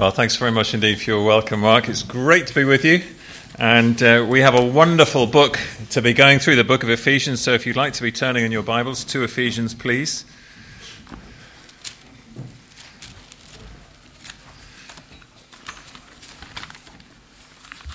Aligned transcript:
Well, 0.00 0.10
thanks 0.10 0.36
very 0.36 0.50
much 0.50 0.72
indeed 0.72 0.98
for 0.98 1.10
your 1.10 1.24
welcome, 1.26 1.60
Mark. 1.60 1.86
It's 1.86 2.02
great 2.02 2.46
to 2.46 2.54
be 2.54 2.64
with 2.64 2.86
you. 2.86 3.02
And 3.58 4.02
uh, 4.02 4.24
we 4.26 4.40
have 4.40 4.54
a 4.54 4.64
wonderful 4.64 5.26
book 5.26 5.58
to 5.90 6.00
be 6.00 6.14
going 6.14 6.38
through, 6.38 6.56
the 6.56 6.64
book 6.64 6.82
of 6.82 6.88
Ephesians. 6.88 7.42
So 7.42 7.52
if 7.52 7.66
you'd 7.66 7.76
like 7.76 7.92
to 7.92 8.02
be 8.02 8.10
turning 8.10 8.46
in 8.46 8.50
your 8.50 8.62
Bibles 8.62 9.04
to 9.04 9.22
Ephesians, 9.24 9.74
please. 9.74 10.24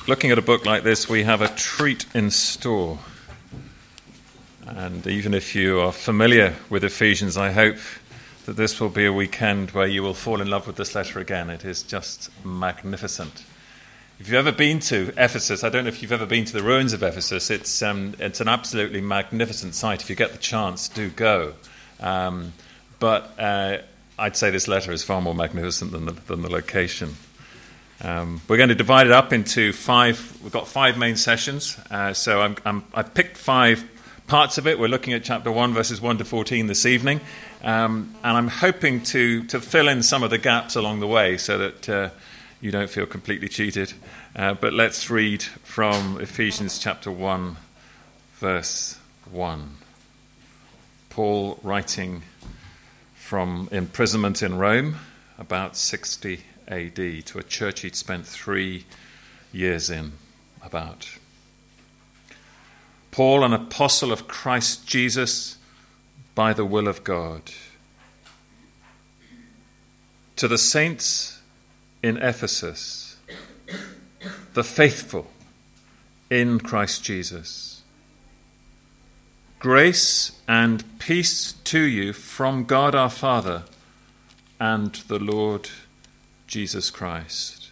Looking 0.07 0.29
at 0.29 0.37
a 0.37 0.43
book 0.43 0.63
like 0.63 0.83
this, 0.83 1.09
we 1.09 1.23
have 1.23 1.41
a 1.41 1.47
treat 1.47 2.05
in 2.13 2.29
store. 2.29 2.99
And 4.67 5.07
even 5.07 5.33
if 5.33 5.55
you 5.55 5.79
are 5.79 5.91
familiar 5.91 6.53
with 6.69 6.83
Ephesians, 6.83 7.35
I 7.35 7.51
hope 7.51 7.77
that 8.45 8.55
this 8.55 8.79
will 8.79 8.89
be 8.89 9.05
a 9.05 9.13
weekend 9.13 9.71
where 9.71 9.87
you 9.87 10.03
will 10.03 10.13
fall 10.13 10.39
in 10.39 10.49
love 10.49 10.67
with 10.67 10.75
this 10.75 10.93
letter 10.93 11.19
again. 11.19 11.49
It 11.49 11.65
is 11.65 11.81
just 11.83 12.29
magnificent. 12.45 13.43
If 14.19 14.27
you've 14.27 14.35
ever 14.35 14.51
been 14.51 14.79
to 14.81 15.11
Ephesus, 15.17 15.63
I 15.63 15.69
don't 15.69 15.83
know 15.83 15.89
if 15.89 16.01
you've 16.01 16.11
ever 16.11 16.25
been 16.25 16.45
to 16.45 16.53
the 16.53 16.63
ruins 16.63 16.93
of 16.93 17.03
Ephesus, 17.03 17.51
it's, 17.51 17.81
um, 17.81 18.15
it's 18.19 18.39
an 18.39 18.47
absolutely 18.47 19.01
magnificent 19.01 19.75
site. 19.75 20.01
If 20.01 20.09
you 20.09 20.15
get 20.15 20.31
the 20.31 20.37
chance, 20.37 20.87
do 20.87 21.09
go. 21.09 21.53
Um, 21.99 22.53
but 22.99 23.37
uh, 23.39 23.79
I'd 24.17 24.37
say 24.37 24.51
this 24.51 24.67
letter 24.67 24.91
is 24.91 25.03
far 25.03 25.21
more 25.21 25.35
magnificent 25.35 25.91
than 25.91 26.05
the, 26.05 26.13
than 26.13 26.43
the 26.43 26.49
location. 26.49 27.15
Um, 28.01 28.41
we're 28.47 28.57
going 28.57 28.69
to 28.69 28.75
divide 28.75 29.07
it 29.07 29.13
up 29.13 29.33
into 29.33 29.73
five. 29.73 30.39
We've 30.43 30.51
got 30.51 30.67
five 30.67 30.97
main 30.97 31.15
sessions. 31.15 31.77
Uh, 31.89 32.13
so 32.13 32.41
I'm, 32.41 32.55
I'm, 32.63 32.83
i 32.93 33.03
picked 33.03 33.37
five 33.37 33.83
parts 34.27 34.57
of 34.57 34.67
it. 34.67 34.79
We're 34.79 34.87
looking 34.87 35.13
at 35.13 35.23
chapter 35.23 35.51
1, 35.51 35.73
verses 35.73 36.01
1 36.01 36.17
to 36.17 36.25
14 36.25 36.67
this 36.67 36.85
evening. 36.85 37.21
Um, 37.65 38.13
and 38.23 38.37
I'm 38.37 38.47
hoping 38.47 39.01
to, 39.05 39.43
to 39.45 39.59
fill 39.59 39.87
in 39.87 40.03
some 40.03 40.21
of 40.21 40.29
the 40.29 40.37
gaps 40.37 40.75
along 40.75 40.99
the 40.99 41.07
way 41.07 41.35
so 41.35 41.57
that 41.57 41.89
uh, 41.89 42.09
you 42.61 42.69
don't 42.69 42.91
feel 42.91 43.07
completely 43.07 43.49
cheated. 43.49 43.91
Uh, 44.35 44.53
but 44.53 44.71
let's 44.71 45.09
read 45.09 45.41
from 45.41 46.21
Ephesians 46.21 46.77
chapter 46.77 47.11
1, 47.11 47.57
verse 48.35 48.99
1. 49.31 49.77
Paul 51.09 51.59
writing 51.63 52.21
from 53.15 53.67
imprisonment 53.71 54.43
in 54.43 54.59
Rome 54.59 54.97
about 55.39 55.75
60 55.75 56.41
AD 56.67 56.95
to 56.95 57.39
a 57.39 57.43
church 57.43 57.79
he'd 57.79 57.95
spent 57.95 58.27
three 58.27 58.85
years 59.51 59.89
in, 59.89 60.11
about. 60.63 61.17
Paul, 63.09 63.43
an 63.43 63.53
apostle 63.53 64.11
of 64.11 64.27
Christ 64.27 64.85
Jesus 64.85 65.57
by 66.35 66.53
the 66.53 66.65
will 66.65 66.87
of 66.87 67.03
God. 67.03 67.41
To 70.35 70.47
the 70.47 70.57
saints 70.57 71.41
in 72.03 72.17
Ephesus, 72.17 73.17
the 74.53 74.63
faithful 74.63 75.27
in 76.29 76.59
Christ 76.59 77.03
Jesus. 77.03 77.81
Grace 79.59 80.33
and 80.47 80.83
peace 80.99 81.53
to 81.63 81.79
you 81.79 82.13
from 82.13 82.65
God 82.65 82.93
our 82.93 83.09
Father 83.09 83.63
and 84.59 84.93
the 85.07 85.19
Lord 85.19 85.69
Jesus 86.47 86.91
Christ. 86.91 87.69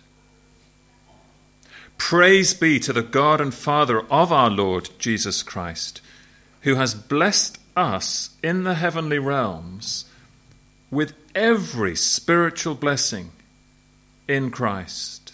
Praise 1.97 2.53
be 2.53 2.80
to 2.80 2.94
the 2.94 3.03
God 3.03 3.39
and 3.39 3.53
Father 3.53 4.02
of 4.11 4.31
our 4.31 4.50
Lord 4.50 4.89
Jesus 4.97 5.44
Christ, 5.44 6.02
who 6.61 6.75
has 6.75 6.95
blessed 6.95 7.59
us 7.75 8.31
in 8.41 8.63
the 8.63 8.75
heavenly 8.75 9.19
realms 9.19 10.05
with 10.91 11.13
every 11.33 11.95
spiritual 11.95 12.75
blessing 12.75 13.31
in 14.27 14.52
Christ. 14.52 15.33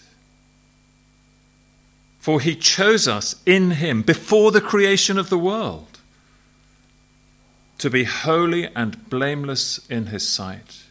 For 2.20 2.40
he 2.42 2.56
chose 2.56 3.08
us 3.08 3.36
in 3.46 3.72
him 3.72 4.02
before 4.02 4.52
the 4.52 4.62
creation 4.62 5.18
of 5.18 5.30
the 5.30 5.38
world 5.38 5.90
to 7.80 7.90
be 7.90 8.04
holy 8.04 8.68
and 8.76 9.10
blameless 9.10 9.80
in 9.90 10.08
his 10.08 10.28
sight. 10.28 10.84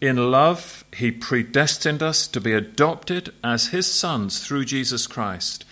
In 0.00 0.30
love, 0.30 0.84
he 0.94 1.10
predestined 1.10 2.02
us 2.02 2.28
to 2.28 2.40
be 2.40 2.52
adopted 2.52 3.32
as 3.42 3.68
his 3.68 3.90
sons 3.90 4.44
through 4.46 4.66
Jesus 4.66 5.06
Christ, 5.06 5.64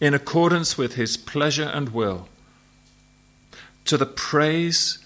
in 0.00 0.12
accordance 0.12 0.76
with 0.76 0.94
his 0.94 1.16
pleasure 1.16 1.70
and 1.72 1.90
will, 1.90 2.28
to 3.84 3.96
the 3.96 4.06
praise 4.06 4.98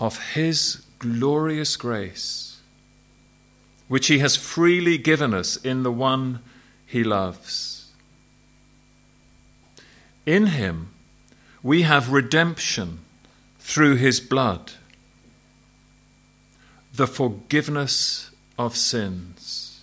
of 0.00 0.32
his 0.32 0.84
glorious 0.98 1.76
grace, 1.76 2.60
which 3.88 4.08
he 4.08 4.18
has 4.18 4.36
freely 4.36 4.98
given 4.98 5.32
us 5.32 5.56
in 5.56 5.82
the 5.82 5.92
one 5.92 6.40
he 6.86 7.04
loves. 7.04 7.90
In 10.24 10.46
him, 10.46 10.90
we 11.62 11.82
have 11.82 12.12
redemption 12.12 13.00
through 13.58 13.96
his 13.96 14.20
blood 14.20 14.72
the 16.96 17.06
forgiveness 17.06 18.30
of 18.58 18.76
sins. 18.76 19.82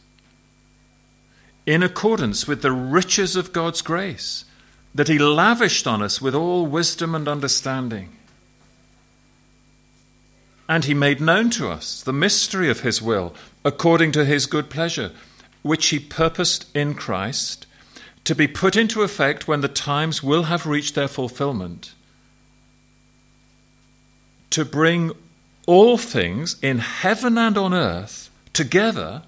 In 1.66 1.84
accordance 1.84 2.48
with 2.48 2.62
the 2.62 2.72
riches 2.72 3.36
of 3.36 3.54
God's 3.54 3.82
grace 3.82 4.46
that 4.94 5.08
He 5.08 5.18
lavished 5.18 5.88
on 5.88 6.02
us 6.02 6.22
with 6.22 6.36
all 6.36 6.66
wisdom 6.66 7.16
and 7.16 7.28
understanding. 7.28 8.10
And 10.68 10.86
He 10.86 10.94
made 10.94 11.20
known 11.20 11.50
to 11.52 11.70
us 11.70 12.02
the 12.02 12.14
mystery 12.14 12.70
of 12.70 12.82
His 12.82 13.02
will, 13.02 13.34
according 13.66 14.12
to 14.14 14.26
His 14.26 14.46
good 14.46 14.70
pleasure, 14.70 15.12
which 15.62 15.88
He 15.88 16.00
purposed 16.00 16.66
in 16.76 16.94
Christ 16.94 17.66
to 18.24 18.34
be 18.34 18.48
put 18.48 18.76
into 18.76 19.02
effect 19.02 19.48
when 19.48 19.62
the 19.62 19.68
times 19.68 20.24
will 20.24 20.44
have 20.44 20.66
reached 20.66 20.96
their 20.96 21.08
fulfillment, 21.08 21.94
to 24.50 24.64
bring 24.64 25.12
all 25.66 25.98
things 25.98 26.58
in 26.62 26.80
heaven 26.80 27.38
and 27.38 27.58
on 27.58 27.74
earth 27.74 28.30
together 28.54 29.24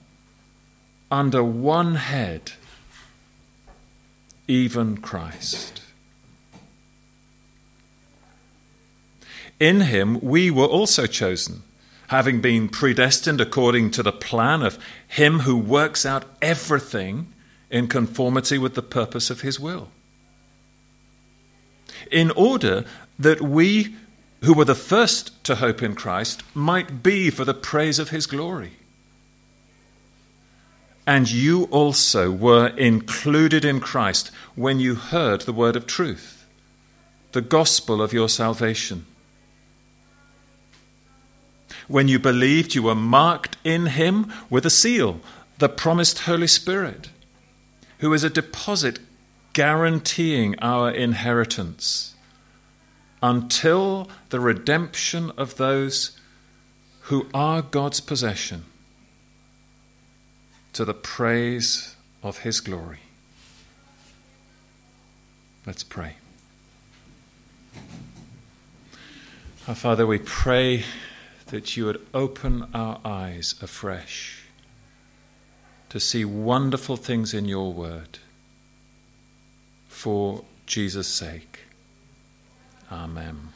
under 1.12 1.44
one 1.44 1.96
head, 1.96 2.54
even 4.48 4.98
Christ. 4.98 5.82
In 9.60 9.82
him 9.82 10.20
we 10.22 10.52
were 10.52 10.66
also 10.66 11.06
chosen, 11.06 11.64
having 12.08 12.42
been 12.42 12.70
predestined 12.70 13.40
according 13.40 13.92
to 13.92 14.04
the 14.04 14.12
plan 14.12 14.62
of 14.62 14.78
him 15.08 15.40
who 15.40 15.58
works 15.58 16.06
out 16.06 16.26
everything 16.42 17.34
in 17.70 17.88
conformity 17.88 18.58
with 18.58 18.76
the 18.76 18.82
purpose 18.82 19.30
of 19.30 19.42
his 19.42 19.60
will. 19.60 19.90
In 22.12 22.32
order 22.32 22.86
that 23.18 23.42
we 23.42 23.96
who 24.46 24.54
were 24.54 24.66
the 24.66 24.76
first 24.76 25.44
to 25.44 25.56
hope 25.56 25.82
in 25.82 25.96
Christ, 25.96 26.44
might 26.54 27.02
be 27.02 27.30
for 27.32 27.44
the 27.44 27.54
praise 27.54 27.98
of 27.98 28.10
his 28.10 28.28
glory. 28.28 28.74
And 31.08 31.30
you 31.30 31.64
also 31.66 32.32
were 32.32 32.68
included 32.68 33.66
in 33.66 33.80
Christ 33.80 34.32
when 34.56 34.80
you 34.80 34.96
heard 34.96 35.42
the 35.42 35.54
word 35.54 35.76
of 35.76 35.88
truth, 35.88 36.46
the 37.32 37.42
gospel 37.42 38.02
of 38.02 38.14
your 38.14 38.30
salvation. 38.30 39.06
When 41.88 42.08
you 42.08 42.20
believed, 42.20 42.76
you 42.76 42.84
were 42.84 42.96
marked 42.96 43.58
in 43.64 43.88
him 43.88 44.32
with 44.50 44.66
a 44.66 44.70
seal, 44.70 45.22
the 45.60 45.70
promised 45.70 46.20
Holy 46.20 46.48
Spirit, 46.48 47.10
who 48.00 48.14
is 48.14 48.24
a 48.24 48.30
deposit 48.30 49.00
guaranteeing 49.54 50.60
our 50.60 50.92
inheritance 50.92 52.16
until 53.22 54.10
the 54.30 54.40
redemption 54.40 55.32
of 55.38 55.58
those 55.58 56.20
who 57.02 57.28
are 57.34 57.62
God's 57.62 58.00
possession 58.00 58.66
to 60.74 60.84
the 60.84 60.94
praise 60.94 61.96
of 62.22 62.40
his 62.40 62.60
glory. 62.60 63.00
Let's 65.66 65.84
pray. 65.84 66.18
Our 69.68 69.76
Father, 69.76 70.06
we 70.06 70.20
pray 70.20 70.84
that 71.48 71.78
you 71.78 71.86
would 71.86 72.06
open 72.14 72.68
our 72.74 73.00
eyes 73.06 73.56
afresh 73.62 74.46
to 75.90 76.00
see 76.00 76.26
wonderful 76.26 76.98
things 76.98 77.34
in 77.34 77.46
your 77.46 77.72
word 77.72 78.20
for 79.88 80.44
Jesus' 80.66 81.08
sake. 81.08 81.60
Amen. 82.92 83.50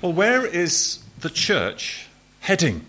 Well, 0.00 0.12
where 0.12 0.46
is 0.46 1.00
the 1.20 1.30
church 1.30 2.06
heading? 2.40 2.86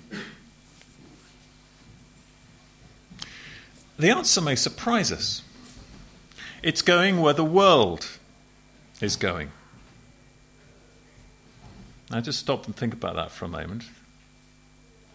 The 3.98 4.12
answer 4.12 4.42
may 4.42 4.56
surprise 4.56 5.12
us. 5.12 5.42
It's 6.62 6.82
going 6.82 7.20
where 7.20 7.34
the 7.34 7.44
world 7.44 8.08
is 9.02 9.16
going. 9.16 9.52
Now 12.10 12.22
just 12.22 12.40
stop 12.40 12.66
and 12.66 12.76
think 12.76 12.94
about 12.94 13.16
that 13.16 13.32
for 13.32 13.46
a 13.46 13.50
moment. 13.50 13.84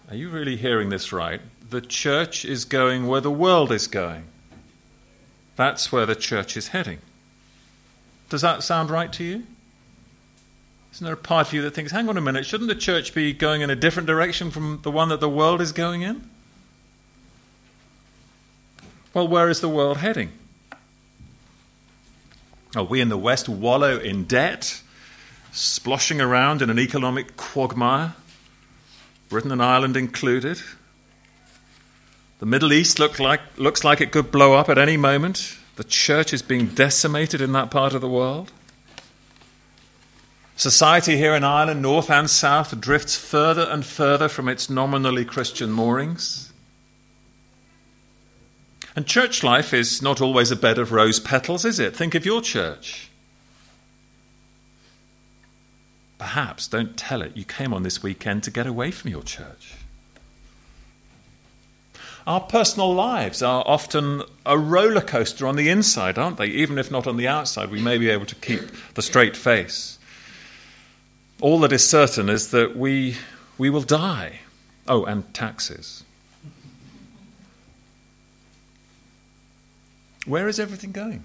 Are 0.09 0.17
you 0.17 0.29
really 0.31 0.57
hearing 0.57 0.91
this 0.91 1.13
right? 1.13 1.41
The 1.69 1.81
church 1.81 2.45
is 2.45 2.65
going 2.65 3.07
where 3.07 3.21
the 3.21 3.31
world 3.31 3.73
is 3.73 3.87
going. 3.87 4.25
That's 5.57 5.91
where 5.91 6.07
the 6.07 6.15
church 6.15 6.57
is 6.57 6.69
heading. 6.69 6.99
Does 8.29 8.43
that 8.43 8.63
sound 8.63 8.91
right 8.91 9.13
to 9.15 9.25
you? 9.25 9.45
Isn't 10.93 11.05
there 11.05 11.15
a 11.15 11.17
part 11.17 11.49
of 11.49 11.53
you 11.53 11.63
that 11.63 11.73
thinks, 11.73 11.91
hang 11.91 12.09
on 12.09 12.17
a 12.17 12.21
minute, 12.21 12.47
shouldn't 12.47 12.69
the 12.69 12.75
church 12.77 13.15
be 13.15 13.33
going 13.33 13.63
in 13.63 13.71
a 13.71 13.77
different 13.77 14.07
direction 14.07 14.53
from 14.53 14.81
the 14.83 14.91
one 14.91 15.09
that 15.09 15.21
the 15.21 15.29
world 15.29 15.61
is 15.61 15.73
going 15.73 16.03
in? 16.03 16.31
Well, 19.13 19.27
where 19.27 19.49
is 19.49 19.61
the 19.61 19.69
world 19.69 19.99
heading? 19.99 20.31
Are 22.77 22.85
we 22.85 23.01
in 23.01 23.09
the 23.09 23.17
West 23.17 23.49
wallow 23.49 23.99
in 23.99 24.25
debt, 24.25 24.83
sploshing 25.55 26.23
around 26.23 26.61
in 26.61 26.69
an 26.69 26.79
economic 26.79 27.37
quagmire? 27.37 28.15
Britain 29.29 29.53
and 29.53 29.63
Ireland 29.63 29.97
included. 29.97 30.61
The 32.41 32.47
Middle 32.47 32.73
East 32.73 32.99
look 32.99 33.19
like, 33.19 33.41
looks 33.57 33.85
like 33.85 34.01
it 34.01 34.13
could 34.13 34.31
blow 34.31 34.55
up 34.55 34.69
at 34.69 34.79
any 34.79 34.97
moment. 34.97 35.57
The 35.77 35.85
church 35.85 36.33
is 36.33 36.43
being 36.43 36.67
decimated 36.67 37.41
in 37.41 37.53
that 37.53 37.71
part 37.71 37.95
of 37.95 38.01
the 38.01 38.09
world. 38.09 38.53
Society 40.57 41.17
here 41.17 41.35
in 41.35 41.43
Ireland, 41.43 41.83
north 41.83 42.11
and 42.11 42.29
south, 42.29 42.81
drifts 42.81 43.17
further 43.17 43.67
and 43.71 43.85
further 43.85 44.29
from 44.29 44.49
its 44.49 44.69
nominally 44.69 45.25
Christian 45.25 45.73
moorings. 45.73 46.53
And 48.95 49.07
church 49.07 49.43
life 49.43 49.75
is 49.75 50.01
not 50.01 50.21
always 50.21 50.53
a 50.53 50.57
bed 50.57 50.79
of 50.79 50.93
rose 50.93 51.19
petals, 51.19 51.65
is 51.65 51.81
it? 51.81 51.97
Think 51.97 52.15
of 52.15 52.25
your 52.25 52.41
church. 52.41 53.11
Perhaps, 56.25 56.69
don't 56.69 56.97
tell 56.97 57.21
it, 57.21 57.37
you 57.37 57.45
came 57.45 57.75
on 57.75 57.83
this 57.83 58.03
weekend 58.03 58.43
to 58.45 58.51
get 58.51 58.67
away 58.67 58.91
from 58.91 59.11
your 59.11 59.23
church. 59.23 59.75
Our 62.27 62.41
personal 62.41 62.95
lives 62.95 63.43
are 63.43 63.63
often 63.67 64.23
a 64.47 64.57
roller 64.57 65.03
coaster 65.03 65.47
on 65.47 65.57
the 65.57 65.69
inside, 65.69 66.17
aren't 66.17 66.39
they? 66.39 66.47
Even 66.47 66.79
if 66.79 66.91
not 66.91 67.07
on 67.07 67.19
the 67.19 67.29
outside, 67.29 67.71
we 67.71 67.83
may 67.83 67.99
be 67.99 68.09
able 68.09 68.25
to 68.25 68.35
keep 68.37 68.63
the 68.95 69.03
straight 69.03 69.37
face. 69.37 69.99
All 71.43 71.61
that 71.61 71.73
is 71.73 71.87
certain 71.87 72.31
is 72.31 72.53
that 72.53 72.75
we, 72.75 73.19
we 73.59 73.69
will 73.69 73.83
die. 73.83 74.41
Oh, 74.89 75.05
and 75.05 75.33
taxes. 75.35 76.05
Where 80.25 80.49
is 80.49 80.59
everything 80.59 80.93
going? 80.93 81.23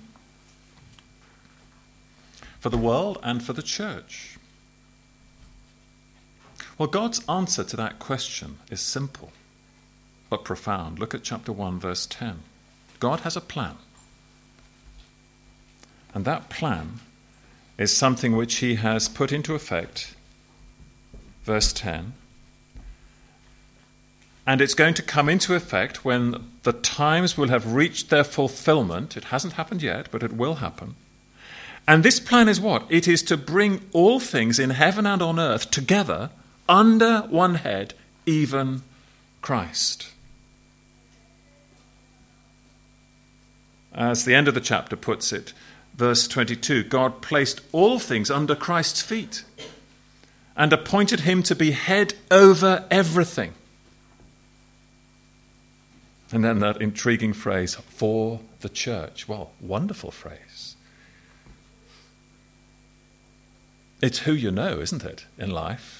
For 2.59 2.67
the 2.67 2.77
world 2.77 3.17
and 3.23 3.41
for 3.41 3.53
the 3.53 3.63
church. 3.63 4.35
Well, 6.79 6.87
God's 6.87 7.21
answer 7.27 7.65
to 7.65 7.75
that 7.75 7.99
question 7.99 8.57
is 8.71 8.79
simple 8.79 9.31
but 10.29 10.45
profound. 10.45 10.97
Look 10.97 11.13
at 11.13 11.23
chapter 11.23 11.51
1, 11.51 11.77
verse 11.79 12.05
10. 12.05 12.39
God 12.99 13.21
has 13.21 13.35
a 13.35 13.41
plan. 13.41 13.75
And 16.13 16.23
that 16.23 16.49
plan 16.49 17.01
is 17.77 17.95
something 17.95 18.35
which 18.35 18.57
he 18.57 18.75
has 18.75 19.09
put 19.09 19.33
into 19.33 19.55
effect, 19.55 20.15
verse 21.43 21.73
10. 21.73 22.13
And 24.47 24.61
it's 24.61 24.73
going 24.73 24.93
to 24.95 25.03
come 25.03 25.27
into 25.27 25.55
effect 25.55 26.05
when 26.05 26.49
the 26.63 26.73
times 26.73 27.37
will 27.37 27.49
have 27.49 27.73
reached 27.73 28.09
their 28.09 28.23
fulfillment. 28.23 29.17
It 29.17 29.25
hasn't 29.25 29.53
happened 29.53 29.83
yet, 29.83 30.07
but 30.11 30.23
it 30.23 30.33
will 30.33 30.55
happen. 30.55 30.95
And 31.87 32.03
this 32.03 32.19
plan 32.19 32.47
is 32.47 32.61
what? 32.61 32.85
It 32.89 33.07
is 33.07 33.21
to 33.23 33.35
bring 33.35 33.81
all 33.91 34.19
things 34.19 34.59
in 34.59 34.69
heaven 34.69 35.05
and 35.05 35.21
on 35.21 35.39
earth 35.39 35.71
together 35.71 36.29
under 36.69 37.21
one 37.29 37.55
head, 37.55 37.93
even 38.25 38.83
Christ. 39.41 40.11
As 43.93 44.23
the 44.23 44.35
end 44.35 44.47
of 44.47 44.53
the 44.53 44.61
chapter 44.61 44.95
puts 44.95 45.33
it, 45.33 45.51
verse 45.95 46.27
22 46.27 46.83
God 46.83 47.21
placed 47.21 47.59
all 47.73 47.99
things 47.99 48.31
under 48.31 48.55
Christ's 48.55 49.01
feet 49.01 49.43
and 50.55 50.71
appointed 50.71 51.21
him 51.21 51.41
to 51.43 51.55
be 51.55 51.71
head 51.71 52.13
over 52.29 52.85
everything. 52.91 53.53
And 56.31 56.43
then 56.43 56.59
that 56.59 56.79
intriguing 56.81 57.33
phrase, 57.33 57.75
for 57.75 58.41
the 58.61 58.69
church. 58.69 59.27
Well, 59.27 59.51
wonderful 59.59 60.11
phrase. 60.11 60.75
It's 64.01 64.19
who 64.19 64.33
you 64.33 64.51
know, 64.51 64.79
isn't 64.79 65.03
it, 65.03 65.25
in 65.37 65.49
life? 65.49 65.98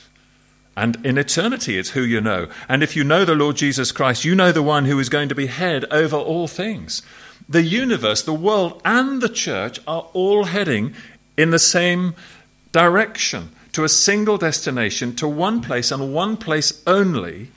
And 0.79 1.05
in 1.05 1.17
eternity, 1.17 1.77
it's 1.77 1.89
who 1.89 2.01
you 2.01 2.21
know. 2.21 2.47
And 2.69 2.81
if 2.81 2.95
you 2.95 3.03
know 3.03 3.25
the 3.25 3.35
Lord 3.35 3.57
Jesus 3.57 3.91
Christ, 3.91 4.23
you 4.23 4.33
know 4.33 4.53
the 4.53 4.63
one 4.63 4.85
who 4.85 4.97
is 4.97 5.09
going 5.09 5.27
to 5.27 5.35
be 5.35 5.47
head 5.47 5.83
over 5.91 6.15
all 6.15 6.47
things. 6.47 7.01
The 7.49 7.63
universe, 7.63 8.21
the 8.21 8.33
world, 8.33 8.81
and 8.85 9.21
the 9.21 9.27
church 9.27 9.81
are 9.85 10.07
all 10.13 10.45
heading 10.45 10.93
in 11.35 11.49
the 11.49 11.59
same 11.59 12.15
direction 12.71 13.49
to 13.73 13.83
a 13.83 13.89
single 13.89 14.37
destination, 14.37 15.17
to 15.17 15.27
one 15.27 15.59
place 15.59 15.91
and 15.91 16.13
one 16.13 16.37
place 16.37 16.81
only, 16.87 17.51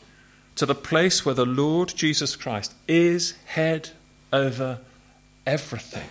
to 0.57 0.67
the 0.67 0.75
place 0.75 1.25
where 1.25 1.37
the 1.37 1.47
Lord 1.47 1.93
Jesus 1.95 2.35
Christ 2.35 2.75
is 2.89 3.35
head 3.45 3.91
over 4.33 4.81
everything. 5.47 6.09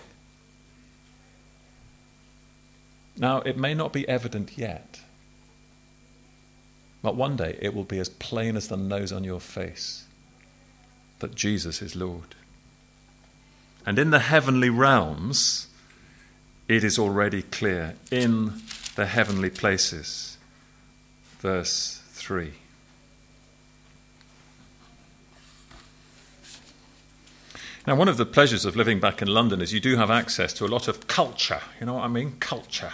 Now, 3.17 3.41
it 3.41 3.57
may 3.57 3.73
not 3.73 3.91
be 3.91 4.07
evident 4.07 4.57
yet. 4.57 5.01
But 7.01 7.15
one 7.15 7.35
day 7.35 7.57
it 7.61 7.73
will 7.73 7.83
be 7.83 7.99
as 7.99 8.09
plain 8.09 8.55
as 8.55 8.67
the 8.67 8.77
nose 8.77 9.11
on 9.11 9.23
your 9.23 9.39
face 9.39 10.05
that 11.19 11.35
Jesus 11.35 11.81
is 11.81 11.95
Lord. 11.95 12.35
And 13.85 13.97
in 13.97 14.11
the 14.11 14.19
heavenly 14.19 14.69
realms, 14.69 15.67
it 16.67 16.83
is 16.83 16.99
already 16.99 17.41
clear 17.41 17.95
in 18.11 18.61
the 18.95 19.05
heavenly 19.05 19.49
places. 19.49 20.37
Verse 21.39 22.01
3. 22.09 22.53
Now, 27.87 27.95
one 27.95 28.07
of 28.07 28.17
the 28.17 28.27
pleasures 28.27 28.63
of 28.63 28.75
living 28.75 28.99
back 28.99 29.23
in 29.23 29.27
London 29.27 29.59
is 29.59 29.73
you 29.73 29.79
do 29.79 29.97
have 29.97 30.11
access 30.11 30.53
to 30.53 30.65
a 30.65 30.67
lot 30.67 30.87
of 30.87 31.07
culture. 31.07 31.61
You 31.79 31.87
know 31.87 31.95
what 31.95 32.03
I 32.03 32.09
mean? 32.09 32.35
Culture. 32.39 32.93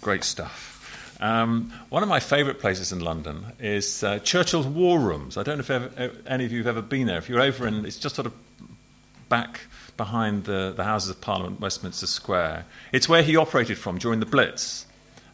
Great 0.00 0.24
stuff. 0.24 0.73
Um, 1.20 1.72
one 1.90 2.02
of 2.02 2.08
my 2.08 2.20
favourite 2.20 2.58
places 2.58 2.92
in 2.92 3.00
London 3.00 3.46
is 3.58 4.02
uh, 4.02 4.18
Churchill's 4.18 4.66
War 4.66 4.98
Rooms. 4.98 5.36
I 5.36 5.42
don't 5.42 5.58
know 5.58 5.60
if 5.60 5.70
ever, 5.70 6.12
any 6.26 6.44
of 6.44 6.52
you 6.52 6.58
have 6.58 6.66
ever 6.66 6.82
been 6.82 7.06
there. 7.06 7.18
If 7.18 7.28
you're 7.28 7.40
over 7.40 7.66
in, 7.66 7.84
it's 7.86 7.98
just 7.98 8.16
sort 8.16 8.26
of 8.26 8.32
back 9.28 9.60
behind 9.96 10.44
the, 10.44 10.72
the 10.76 10.84
Houses 10.84 11.10
of 11.10 11.20
Parliament, 11.20 11.60
Westminster 11.60 12.06
Square. 12.06 12.66
It's 12.92 13.08
where 13.08 13.22
he 13.22 13.36
operated 13.36 13.78
from 13.78 13.98
during 13.98 14.20
the 14.20 14.26
Blitz. 14.26 14.86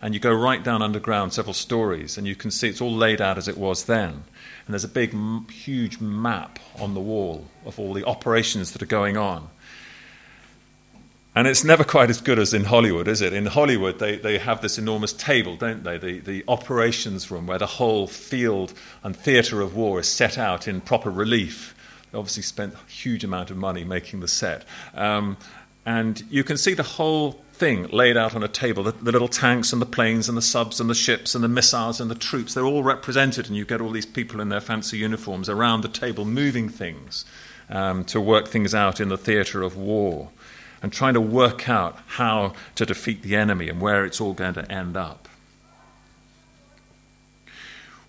And 0.03 0.15
you 0.15 0.21
go 0.21 0.33
right 0.33 0.65
down 0.65 0.81
underground 0.81 1.35
several 1.35 1.53
stories, 1.53 2.17
and 2.17 2.27
you 2.27 2.35
can 2.35 2.51
see 2.51 2.69
it's 2.69 2.81
all 2.81 2.93
laid 2.93 3.21
out 3.21 3.37
as 3.37 3.49
it 3.49 3.59
was 3.59 3.85
then. 3.85 4.25
And 4.65 4.75
there's 4.75 4.85
a 4.85 4.89
big, 4.89 5.15
huge 5.51 6.01
map 6.01 6.59
on 6.79 6.95
the 6.95 7.01
wall 7.01 7.49
of 7.67 7.79
all 7.79 7.93
the 7.93 8.07
operations 8.07 8.73
that 8.73 8.81
are 8.81 8.87
going 8.87 9.19
on. 9.19 9.51
And 11.41 11.49
it's 11.49 11.65
never 11.65 11.85
quite 11.85 12.11
as 12.11 12.21
good 12.21 12.39
as 12.39 12.53
in 12.53 12.65
Hollywood, 12.65 13.09
is 13.09 13.23
it? 13.23 13.33
In 13.33 13.47
Hollywood, 13.47 13.99
they, 13.99 14.17
they 14.17 14.37
have 14.37 14.61
this 14.61 14.77
enormous 14.77 15.15
table, 15.15 15.57
don't 15.57 15.85
they? 15.85 15.97
The, 15.97 16.19
the 16.19 16.45
operations 16.47 17.31
room 17.31 17.47
where 17.47 17.57
the 17.57 17.65
whole 17.65 18.07
field 18.07 18.75
and 19.03 19.17
theatre 19.17 19.63
of 19.63 19.75
war 19.75 20.01
is 20.01 20.07
set 20.07 20.37
out 20.37 20.69
in 20.69 20.83
proper 20.83 21.11
relief. 21.11 21.75
They 22.13 22.19
obviously 22.19 22.43
spent 22.43 22.75
a 22.75 22.91
huge 22.91 23.25
amount 23.25 23.51
of 23.51 23.57
money 23.57 23.85
making 23.85 24.21
the 24.21 24.29
set. 24.29 24.67
Um, 24.93 25.39
and 25.87 26.23
you 26.29 26.45
can 26.45 26.59
see 26.59 26.75
the 26.75 26.83
whole 26.83 27.43
thing 27.55 27.89
laid 27.89 28.19
out 28.19 28.37
on 28.37 28.43
a 28.43 28.49
table 28.49 28.83
the, 28.83 28.93
the, 28.93 29.11
little 29.11 29.27
tanks 29.27 29.73
and 29.73 29.81
the 29.81 29.87
planes 29.87 30.29
and 30.29 30.37
the 30.37 30.43
subs 30.43 30.79
and 30.79 30.91
the 30.91 30.95
ships 30.95 31.35
and 31.35 31.43
the 31.43 31.49
missiles 31.49 32.03
and 32.03 32.11
the 32.11 32.15
troops. 32.15 32.53
They're 32.53 32.67
all 32.67 32.83
represented, 32.83 33.47
and 33.47 33.57
you 33.57 33.65
get 33.65 33.81
all 33.81 33.93
these 33.93 34.05
people 34.05 34.43
in 34.43 34.51
their 34.51 34.61
fancy 34.61 34.99
uniforms 34.99 35.49
around 35.49 35.81
the 35.81 35.89
table 35.89 36.27
moving 36.27 36.69
things 36.69 37.25
um, 37.71 38.05
to 38.05 38.21
work 38.21 38.49
things 38.49 38.75
out 38.75 39.01
in 39.01 39.09
the 39.09 39.17
theatre 39.17 39.63
of 39.63 39.75
war 39.75 40.29
and 40.83 40.93
trying 40.93 41.15
to 41.15 41.21
work 41.21 41.69
out 41.69 41.99
how 42.07 42.55
to 42.75 42.87
defeat 42.87 43.23
the 43.23 43.37
enemy 43.37 43.69
and 43.69 43.81
where 43.81 44.05
it's 44.05 44.21
all 44.21 44.33
going 44.33 44.55
to 44.55 44.73
end 44.73 44.97
up. 44.97 45.29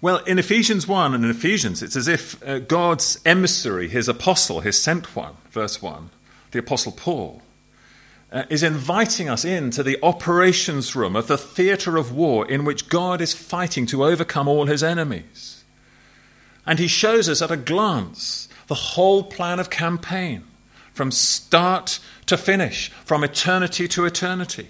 Well, 0.02 0.18
in 0.26 0.40
Ephesians 0.40 0.88
1 0.88 1.14
and 1.14 1.24
in 1.24 1.30
Ephesians, 1.30 1.84
it's 1.84 1.96
as 1.96 2.08
if 2.08 2.42
uh, 2.44 2.60
God's 2.60 3.20
emissary, 3.24 3.88
his 3.88 4.10
apostle, 4.10 4.62
his 4.62 4.82
sent 4.82 5.16
one, 5.16 5.36
verse 5.52 5.80
1, 5.80 6.10
the 6.52 6.60
apostle 6.60 6.92
Paul, 6.92 7.44
uh, 8.32 8.44
is 8.50 8.64
inviting 8.64 9.30
us 9.30 9.46
into 9.46 9.84
the 9.84 10.00
operations 10.02 10.96
room 10.96 11.16
of 11.16 11.28
the 11.28 11.38
theatre 11.38 11.98
of 11.98 12.12
war 12.12 12.50
in 12.50 12.66
which 12.66 12.90
God 12.90 13.22
is 13.22 13.34
fighting 13.34 13.86
to 13.88 14.04
overcome 14.04 14.48
all 14.48 14.66
his 14.66 14.82
enemies. 14.82 15.64
And 16.66 16.80
he 16.80 16.88
shows 16.88 17.30
us 17.30 17.42
at 17.42 17.52
a 17.52 17.58
glance 17.58 18.48
the 18.68 18.76
whole 18.76 19.24
plan 19.24 19.60
of 19.60 19.70
campaign 19.70 20.44
from 20.94 21.12
start 21.12 22.00
to 22.26 22.38
finish, 22.38 22.90
from 23.06 23.24
eternity 23.24 23.88
to 23.90 24.06
eternity. 24.06 24.70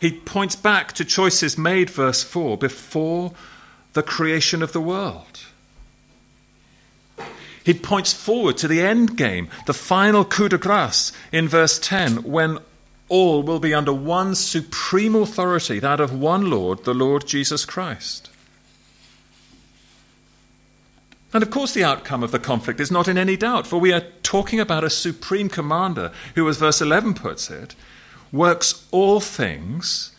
He 0.00 0.12
points 0.12 0.56
back 0.56 0.92
to 0.92 1.04
choices 1.04 1.56
made, 1.56 1.90
verse 1.90 2.22
4, 2.22 2.58
before 2.58 3.32
the 3.94 4.02
creation 4.02 4.62
of 4.62 4.72
the 4.72 4.80
world. 4.80 5.40
He 7.64 7.72
points 7.72 8.12
forward 8.12 8.58
to 8.58 8.68
the 8.68 8.82
end 8.82 9.16
game, 9.16 9.48
the 9.66 9.72
final 9.72 10.24
coup 10.24 10.50
de 10.50 10.58
grace 10.58 11.12
in 11.32 11.48
verse 11.48 11.78
10, 11.78 12.24
when 12.24 12.58
all 13.08 13.42
will 13.42 13.60
be 13.60 13.72
under 13.72 13.92
one 13.92 14.34
supreme 14.34 15.14
authority, 15.14 15.78
that 15.78 16.00
of 16.00 16.18
one 16.18 16.50
Lord, 16.50 16.84
the 16.84 16.94
Lord 16.94 17.26
Jesus 17.26 17.64
Christ. 17.64 18.28
And 21.34 21.42
of 21.42 21.50
course, 21.50 21.74
the 21.74 21.82
outcome 21.82 22.22
of 22.22 22.30
the 22.30 22.38
conflict 22.38 22.78
is 22.78 22.92
not 22.92 23.08
in 23.08 23.18
any 23.18 23.36
doubt, 23.36 23.66
for 23.66 23.78
we 23.78 23.92
are 23.92 24.04
talking 24.22 24.60
about 24.60 24.84
a 24.84 24.90
supreme 24.90 25.48
commander 25.48 26.12
who, 26.36 26.48
as 26.48 26.58
verse 26.58 26.80
11 26.80 27.14
puts 27.14 27.50
it, 27.50 27.74
works 28.30 28.86
all 28.92 29.18
things 29.18 30.12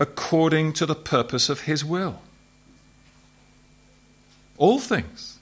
according 0.00 0.72
to 0.72 0.84
the 0.84 0.96
purpose 0.96 1.48
of 1.48 1.62
his 1.62 1.84
will. 1.84 2.20
All 4.56 4.80
things. 4.80 5.38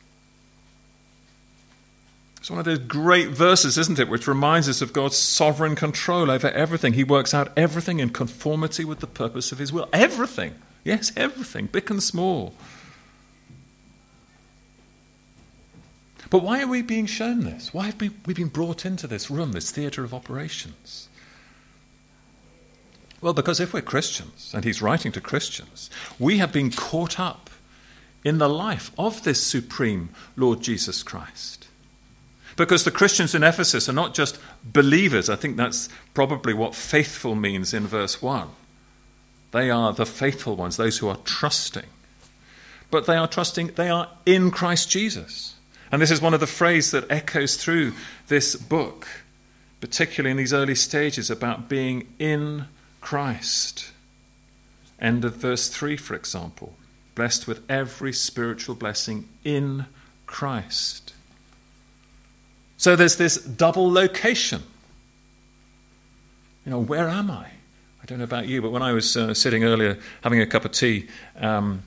It's 2.36 2.50
one 2.50 2.58
of 2.58 2.66
those 2.66 2.78
great 2.78 3.28
verses, 3.28 3.78
isn't 3.78 3.98
it, 3.98 4.08
which 4.08 4.28
reminds 4.28 4.68
us 4.68 4.82
of 4.82 4.92
God's 4.92 5.16
sovereign 5.16 5.75
control 5.75 6.30
over 6.30 6.50
everything. 6.50 6.92
He 6.92 7.04
works 7.04 7.32
out 7.32 7.52
everything 7.56 8.00
in 8.00 8.10
conformity 8.10 8.84
with 8.84 9.00
the 9.00 9.06
purpose 9.06 9.50
of 9.50 9.58
his 9.58 9.72
will. 9.72 9.88
Everything. 9.94 10.54
Yes, 10.84 11.10
everything, 11.16 11.66
big 11.66 11.90
and 11.90 12.02
small. 12.02 12.54
But 16.30 16.42
why 16.42 16.62
are 16.62 16.66
we 16.66 16.83
being 16.83 17.06
shown 17.06 17.45
this? 17.45 17.73
Why 17.73 17.87
have 17.87 18.00
we 18.00 18.09
been 18.09 18.49
brought 18.49 18.85
into 18.85 19.06
this 19.06 19.30
room, 19.30 19.52
this 19.52 19.71
theatre 19.71 20.04
of 20.04 20.14
operations? 20.14 21.09
Well, 23.21 23.33
because 23.33 23.61
if 23.61 23.73
we're 23.73 23.83
Christians, 23.83 24.52
and 24.54 24.64
he's 24.64 24.83
writing 24.83 25.12
to 25.12 25.21
Christians, 25.21 25.90
we 26.18 26.38
have 26.38 26.52
been 26.52 26.71
caught 26.71 27.18
up 27.18 27.50
in 28.25 28.38
the 28.38 28.49
life 28.49 28.90
of 28.99 29.23
this 29.23 29.42
supreme 29.42 30.11
Lord 30.37 30.61
Jesus 30.61 31.02
Christ. 31.02 31.68
Because 32.56 32.85
the 32.85 32.90
Christians 32.90 33.35
in 33.35 33.45
Ephesus 33.45 33.88
are 33.88 33.92
not 33.92 34.14
just 34.14 34.38
believers, 34.64 35.28
I 35.28 35.37
think 35.37 35.56
that's 35.56 35.88
probably 36.14 36.54
what 36.54 36.75
faithful 36.75 37.35
means 37.35 37.75
in 37.75 37.87
verse 37.87 38.23
1. 38.23 38.49
They 39.52 39.71
are 39.71 39.92
the 39.92 40.06
faithful 40.06 40.56
ones, 40.56 40.76
those 40.76 40.99
who 40.99 41.09
are 41.09 41.18
trusting. 41.25 41.87
But 42.90 43.06
they 43.06 43.16
are 43.16 43.28
trusting, 43.28 43.68
they 43.68 43.88
are 43.88 44.09
in 44.25 44.50
Christ 44.50 44.90
Jesus. 44.90 45.55
And 45.90 46.02
this 46.02 46.11
is 46.11 46.21
one 46.21 46.35
of 46.35 46.40
the 46.40 46.47
phrases 46.47 46.90
that 46.93 47.11
echoes 47.11 47.57
through 47.57 47.93
this 48.28 48.57
book, 48.57 49.07
particularly 49.81 50.33
in 50.33 50.37
these 50.37 50.52
early 50.52 50.75
stages 50.75 51.31
about 51.31 51.69
being 51.69 52.12
in 52.19 52.66
Christ. 53.00 53.93
End 55.00 55.25
of 55.25 55.37
verse 55.37 55.69
3, 55.69 55.97
for 55.97 56.14
example. 56.14 56.75
Blessed 57.14 57.47
with 57.47 57.62
every 57.71 58.12
spiritual 58.12 58.75
blessing 58.75 59.28
in 59.45 59.87
Christ. 60.26 61.14
So 62.76 62.97
there's 62.97 63.16
this 63.16 63.37
double 63.37 63.90
location. 63.90 64.62
You 66.64 66.73
know, 66.73 66.81
where 66.81 67.09
am 67.09 67.31
I? 67.31 67.47
I 68.02 68.07
don't 68.07 68.19
know 68.19 68.25
about 68.25 68.47
you, 68.47 68.61
but 68.61 68.71
when 68.71 68.83
I 68.83 68.93
was 68.93 69.16
uh, 69.16 69.35
sitting 69.35 69.64
earlier 69.64 69.99
having 70.23 70.40
a 70.40 70.47
cup 70.47 70.64
of 70.64 70.73
tea, 70.73 71.09
um, 71.37 71.83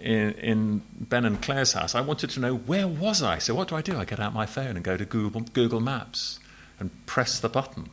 in, 0.00 0.32
in, 0.32 0.82
Ben 0.98 1.24
and 1.24 1.40
Claire's 1.40 1.72
house, 1.72 1.94
I 1.94 2.00
wanted 2.00 2.30
to 2.30 2.40
know 2.40 2.54
where 2.54 2.86
was 2.86 3.22
I. 3.22 3.38
So 3.38 3.54
what 3.54 3.68
do 3.68 3.76
I 3.76 3.82
do? 3.82 3.98
I 3.98 4.04
get 4.04 4.20
out 4.20 4.32
my 4.32 4.46
phone 4.46 4.76
and 4.76 4.84
go 4.84 4.96
to 4.96 5.04
Google, 5.04 5.40
Google 5.40 5.80
Maps 5.80 6.38
and 6.78 6.90
press 7.06 7.40
the 7.40 7.48
button, 7.48 7.88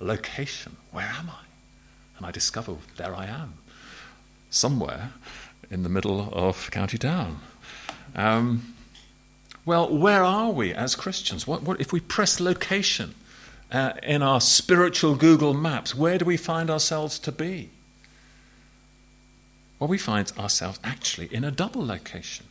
location. 0.00 0.76
Where 0.90 1.06
am 1.06 1.30
I? 1.30 1.44
And 2.16 2.26
I 2.26 2.30
discover 2.30 2.76
there 2.96 3.14
I 3.14 3.26
am, 3.26 3.54
somewhere 4.50 5.12
in 5.70 5.82
the 5.82 5.88
middle 5.88 6.28
of 6.32 6.70
County 6.70 6.98
Down. 6.98 7.40
Um, 8.14 8.74
well, 9.64 9.94
where 9.96 10.24
are 10.24 10.50
we 10.50 10.74
as 10.74 10.94
Christians? 10.94 11.46
What, 11.46 11.62
what 11.62 11.80
if 11.80 11.92
we 11.92 12.00
press 12.00 12.40
location 12.40 13.14
uh, 13.70 13.92
in 14.02 14.22
our 14.22 14.40
spiritual 14.40 15.16
Google 15.16 15.54
Maps? 15.54 15.94
Where 15.94 16.18
do 16.18 16.24
we 16.24 16.36
find 16.36 16.70
ourselves 16.70 17.18
to 17.20 17.32
be? 17.32 17.70
Well, 19.82 19.88
we 19.88 19.98
find 19.98 20.30
ourselves 20.38 20.78
actually 20.84 21.26
in 21.34 21.42
a 21.42 21.50
double 21.50 21.84
location. 21.84 22.46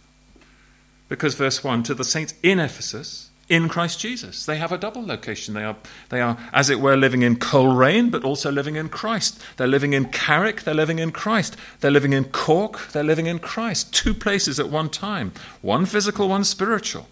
Because 1.07 1.33
verse 1.33 1.63
1 1.63 1.81
to 1.83 1.93
the 1.93 2.03
saints 2.03 2.33
in 2.43 2.59
Ephesus, 2.59 3.29
in 3.47 3.69
Christ 3.69 4.01
Jesus. 4.01 4.45
They 4.45 4.57
have 4.57 4.73
a 4.73 4.77
double 4.77 5.05
location. 5.05 5.53
They 5.53 5.63
are, 5.63 5.77
they 6.09 6.19
are, 6.19 6.37
as 6.51 6.69
it 6.69 6.81
were, 6.81 6.97
living 6.97 7.21
in 7.21 7.37
Coleraine, 7.37 8.09
but 8.09 8.25
also 8.25 8.51
living 8.51 8.75
in 8.75 8.89
Christ. 8.89 9.41
They're 9.55 9.65
living 9.65 9.93
in 9.93 10.09
Carrick, 10.09 10.63
they're 10.63 10.73
living 10.73 10.99
in 10.99 11.13
Christ. 11.13 11.55
They're 11.79 11.89
living 11.89 12.11
in 12.11 12.25
Cork, 12.25 12.89
they're 12.91 13.01
living 13.01 13.27
in 13.27 13.39
Christ. 13.39 13.93
Two 13.93 14.13
places 14.13 14.59
at 14.59 14.67
one 14.67 14.89
time 14.89 15.31
one 15.61 15.85
physical, 15.85 16.27
one 16.27 16.43
spiritual. 16.43 17.07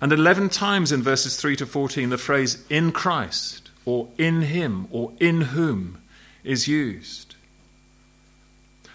And 0.00 0.14
11 0.14 0.48
times 0.48 0.92
in 0.92 1.02
verses 1.02 1.36
3 1.36 1.56
to 1.56 1.66
14, 1.66 2.08
the 2.08 2.16
phrase 2.16 2.64
in 2.70 2.90
Christ, 2.90 3.68
or 3.84 4.08
in 4.16 4.40
Him, 4.40 4.88
or 4.90 5.12
in 5.20 5.42
whom 5.42 6.00
is 6.42 6.66
used. 6.66 7.29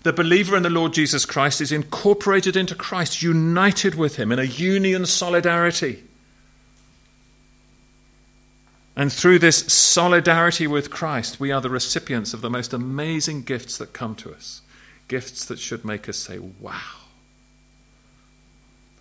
The 0.06 0.14
believer 0.14 0.56
in 0.56 0.62
the 0.62 0.70
Lord 0.70 0.94
Jesus 0.94 1.26
Christ 1.26 1.60
is 1.62 1.72
incorporated 1.72 2.56
into 2.56 2.76
Christ, 2.76 3.24
united 3.24 3.96
with 3.96 4.18
him 4.18 4.32
in 4.32 4.38
a 4.38 4.44
union 4.44 5.08
solidarity. 5.08 6.04
And 8.96 9.12
through 9.12 9.40
this 9.40 9.66
solidarity 9.74 10.68
with 10.68 10.92
Christ, 10.92 11.40
we 11.40 11.52
are 11.52 11.60
the 11.60 11.72
recipients 11.72 12.36
of 12.36 12.42
the 12.42 12.52
most 12.52 12.72
amazing 12.72 13.42
gifts 13.42 13.80
that 13.80 13.94
come 13.94 14.14
to 14.18 14.32
us. 14.32 14.62
Gifts 15.08 15.44
that 15.46 15.58
should 15.58 15.84
make 15.84 16.08
us 16.08 16.18
say, 16.18 16.38
wow. 16.38 17.00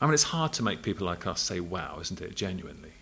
I 0.01 0.07
mean, 0.07 0.15
it's 0.15 0.23
hard 0.23 0.55
to 0.55 0.63
make 0.63 0.81
people 0.81 1.07
like 1.07 1.27
us 1.27 1.43
say, 1.43 1.61
wow, 1.61 1.99
isn't 2.01 2.23
it, 2.23 2.35
genuinely? 2.35 2.93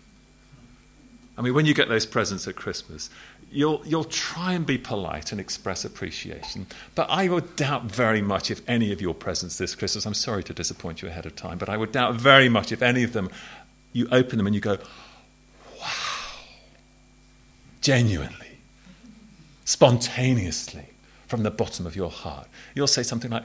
I 1.37 1.41
mean, 1.41 1.53
when 1.53 1.65
you 1.65 1.73
get 1.73 1.87
those 1.87 2.05
presents 2.05 2.49
at 2.49 2.57
Christmas, 2.57 3.09
you'll, 3.53 3.81
you'll 3.85 4.03
try 4.03 4.53
and 4.53 4.65
be 4.65 4.77
polite 4.77 5.31
and 5.31 5.39
express 5.39 5.85
appreciation. 5.85 6.67
But 6.95 7.09
I 7.09 7.27
would 7.27 7.55
doubt 7.55 7.83
very 7.83 8.21
much 8.21 8.51
if 8.51 8.61
any 8.67 8.91
of 8.91 9.01
your 9.01 9.13
presents 9.13 9.57
this 9.57 9.75
Christmas, 9.75 10.05
I'm 10.05 10.13
sorry 10.13 10.43
to 10.45 10.53
disappoint 10.53 11.01
you 11.01 11.07
ahead 11.07 11.25
of 11.25 11.35
time, 11.35 11.57
but 11.57 11.69
I 11.69 11.77
would 11.77 11.91
doubt 11.91 12.15
very 12.15 12.49
much 12.49 12.71
if 12.71 12.81
any 12.81 13.03
of 13.03 13.13
them, 13.13 13.29
you 13.93 14.07
open 14.11 14.37
them 14.37 14.47
and 14.47 14.55
you 14.55 14.61
go, 14.61 14.77
wow, 15.79 15.87
genuinely, 17.81 18.57
spontaneously, 19.65 20.87
from 21.27 21.43
the 21.43 21.51
bottom 21.51 21.87
of 21.87 21.95
your 21.95 22.11
heart. 22.11 22.47
You'll 22.75 22.87
say 22.87 23.03
something 23.03 23.31
like, 23.31 23.43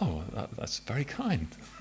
Oh, 0.00 0.22
that, 0.32 0.50
that's 0.56 0.78
very 0.80 1.04
kind. 1.04 1.48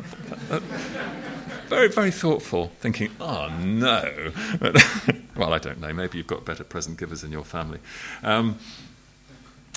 very, 1.68 1.88
very 1.90 2.12
thoughtful, 2.12 2.72
thinking, 2.80 3.12
oh 3.22 3.50
no. 3.60 4.32
well, 5.36 5.54
I 5.54 5.60
don't 5.60 5.80
know. 5.80 5.94
Maybe 5.94 6.18
you've 6.18 6.28
got 6.28 6.44
better 6.44 6.64
present 6.64 6.98
givers 6.98 7.24
in 7.24 7.32
your 7.32 7.44
family. 7.44 7.80
Um, 8.24 8.58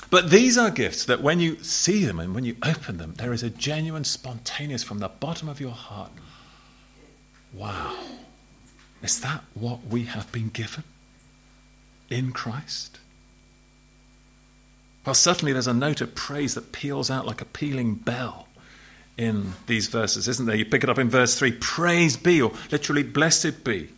but 0.09 0.29
these 0.29 0.57
are 0.57 0.71
gifts 0.71 1.05
that 1.05 1.21
when 1.21 1.39
you 1.39 1.63
see 1.63 2.03
them 2.03 2.19
and 2.19 2.33
when 2.33 2.43
you 2.43 2.57
open 2.63 2.97
them, 2.97 3.13
there 3.17 3.31
is 3.31 3.43
a 3.43 3.49
genuine, 3.49 4.03
spontaneous, 4.03 4.83
from 4.83 4.99
the 4.99 5.07
bottom 5.07 5.47
of 5.47 5.61
your 5.61 5.71
heart, 5.71 6.11
wow, 7.53 7.95
is 9.03 9.21
that 9.21 9.43
what 9.53 9.85
we 9.87 10.03
have 10.05 10.31
been 10.31 10.49
given 10.49 10.83
in 12.09 12.31
Christ? 12.31 12.99
Well, 15.05 15.15
certainly 15.15 15.53
there's 15.53 15.67
a 15.67 15.73
note 15.73 16.01
of 16.01 16.15
praise 16.15 16.53
that 16.53 16.71
peals 16.71 17.09
out 17.09 17.25
like 17.25 17.41
a 17.41 17.45
pealing 17.45 17.95
bell 17.95 18.47
in 19.17 19.53
these 19.67 19.87
verses, 19.87 20.27
isn't 20.27 20.45
there? 20.45 20.55
You 20.55 20.65
pick 20.65 20.83
it 20.83 20.89
up 20.89 20.99
in 20.99 21.09
verse 21.09 21.37
3 21.37 21.53
Praise 21.53 22.17
be, 22.17 22.41
or 22.41 22.51
literally, 22.71 23.03
blessed 23.03 23.63
be. 23.63 23.89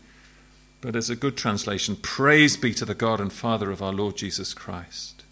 But 0.81 0.95
as 0.95 1.09
a 1.09 1.15
good 1.15 1.37
translation, 1.37 1.95
praise 1.95 2.57
be 2.57 2.73
to 2.73 2.85
the 2.85 2.93
God 2.93 3.21
and 3.21 3.31
Father 3.31 3.71
of 3.71 3.81
our 3.81 3.93
Lord 3.93 4.17
Jesus 4.17 4.53
Christ. 4.53 5.23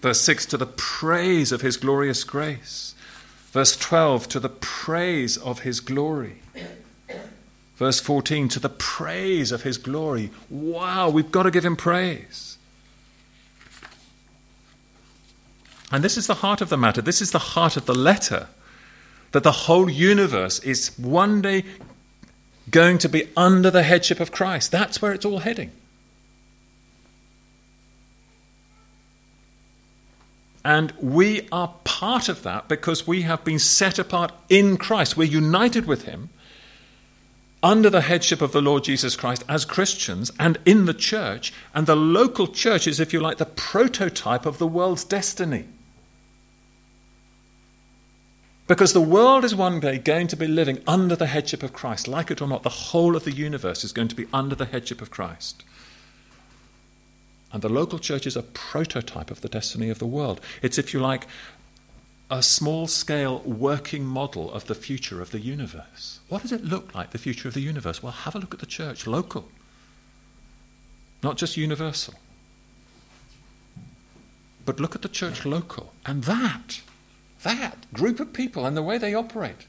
Verse 0.00 0.20
6 0.20 0.46
to 0.46 0.56
the 0.56 0.66
praise 0.66 1.52
of 1.52 1.60
his 1.60 1.76
glorious 1.76 2.24
grace. 2.24 2.94
Verse 3.52 3.76
12 3.76 4.28
to 4.28 4.40
the 4.40 4.48
praise 4.48 5.36
of 5.36 5.60
his 5.60 5.80
glory. 5.80 6.42
Verse 7.76 8.00
14 8.00 8.48
to 8.48 8.60
the 8.60 8.68
praise 8.68 9.52
of 9.52 9.62
his 9.62 9.78
glory. 9.78 10.30
Wow, 10.50 11.08
we've 11.10 11.30
got 11.30 11.44
to 11.44 11.50
give 11.50 11.64
him 11.64 11.76
praise. 11.76 12.57
And 15.90 16.04
this 16.04 16.16
is 16.16 16.26
the 16.26 16.34
heart 16.34 16.60
of 16.60 16.68
the 16.68 16.76
matter. 16.76 17.00
This 17.00 17.22
is 17.22 17.30
the 17.30 17.38
heart 17.38 17.76
of 17.76 17.86
the 17.86 17.94
letter. 17.94 18.48
That 19.32 19.42
the 19.42 19.52
whole 19.52 19.90
universe 19.90 20.58
is 20.60 20.96
one 20.98 21.42
day 21.42 21.64
going 22.70 22.98
to 22.98 23.08
be 23.08 23.28
under 23.36 23.70
the 23.70 23.82
headship 23.82 24.20
of 24.20 24.30
Christ. 24.32 24.70
That's 24.70 25.00
where 25.00 25.12
it's 25.12 25.24
all 25.24 25.38
heading. 25.38 25.70
And 30.64 30.92
we 31.00 31.48
are 31.50 31.74
part 31.84 32.28
of 32.28 32.42
that 32.42 32.68
because 32.68 33.06
we 33.06 33.22
have 33.22 33.42
been 33.44 33.58
set 33.58 33.98
apart 33.98 34.32
in 34.50 34.76
Christ. 34.76 35.16
We're 35.16 35.24
united 35.24 35.86
with 35.86 36.04
Him. 36.04 36.28
under 37.62 37.90
the 37.90 38.02
headship 38.02 38.40
of 38.40 38.52
the 38.52 38.62
Lord 38.62 38.84
Jesus 38.84 39.16
Christ 39.16 39.44
as 39.48 39.64
Christians 39.64 40.30
and 40.38 40.58
in 40.64 40.84
the 40.84 40.94
church, 40.94 41.52
and 41.74 41.86
the 41.86 41.96
local 41.96 42.46
church 42.46 42.86
is, 42.86 43.00
if 43.00 43.12
you 43.12 43.20
like, 43.20 43.38
the 43.38 43.46
prototype 43.46 44.46
of 44.46 44.58
the 44.58 44.66
world's 44.66 45.04
destiny. 45.04 45.64
Because 48.68 48.92
the 48.92 49.00
world 49.00 49.44
is 49.44 49.54
one 49.54 49.80
day 49.80 49.96
going 49.98 50.28
to 50.28 50.36
be 50.36 50.46
living 50.46 50.82
under 50.86 51.16
the 51.16 51.26
headship 51.26 51.62
of 51.62 51.72
Christ. 51.72 52.06
Like 52.06 52.30
it 52.30 52.42
or 52.42 52.46
not, 52.46 52.62
the 52.62 52.68
whole 52.68 53.16
of 53.16 53.24
the 53.24 53.32
universe 53.32 53.82
is 53.82 53.92
going 53.92 54.08
to 54.08 54.14
be 54.14 54.26
under 54.32 54.54
the 54.54 54.66
headship 54.66 55.00
of 55.00 55.10
Christ. 55.10 55.64
And 57.50 57.62
the 57.62 57.70
local 57.70 57.98
church 57.98 58.26
is 58.26 58.36
a 58.36 58.42
prototype 58.42 59.30
of 59.30 59.40
the 59.40 59.48
destiny 59.48 59.88
of 59.88 59.98
the 59.98 60.06
world. 60.06 60.42
It's, 60.60 60.76
if 60.76 60.92
you 60.92 61.00
like, 61.00 61.26
a 62.30 62.42
small 62.42 62.86
scale 62.86 63.38
working 63.38 64.04
model 64.04 64.52
of 64.52 64.66
the 64.66 64.74
future 64.74 65.22
of 65.22 65.30
the 65.30 65.40
universe. 65.40 66.20
What 66.28 66.42
does 66.42 66.52
it 66.52 66.62
look 66.62 66.94
like, 66.94 67.12
the 67.12 67.18
future 67.18 67.48
of 67.48 67.54
the 67.54 67.62
universe? 67.62 68.02
Well, 68.02 68.12
have 68.12 68.34
a 68.34 68.38
look 68.38 68.52
at 68.52 68.60
the 68.60 68.66
church, 68.66 69.06
local, 69.06 69.48
not 71.22 71.38
just 71.38 71.56
universal. 71.56 72.14
But 74.66 74.78
look 74.78 74.94
at 74.94 75.00
the 75.00 75.08
church 75.08 75.46
local, 75.46 75.94
and 76.04 76.24
that, 76.24 76.82
that 77.42 77.92
group 77.92 78.20
of 78.20 78.32
people 78.32 78.66
and 78.66 78.76
the 78.76 78.82
way 78.82 78.98
they 78.98 79.14
operate, 79.14 79.66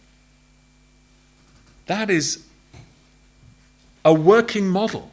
that 1.85 2.09
is 2.09 2.45
a 4.03 4.13
working 4.13 4.67
model 4.67 5.11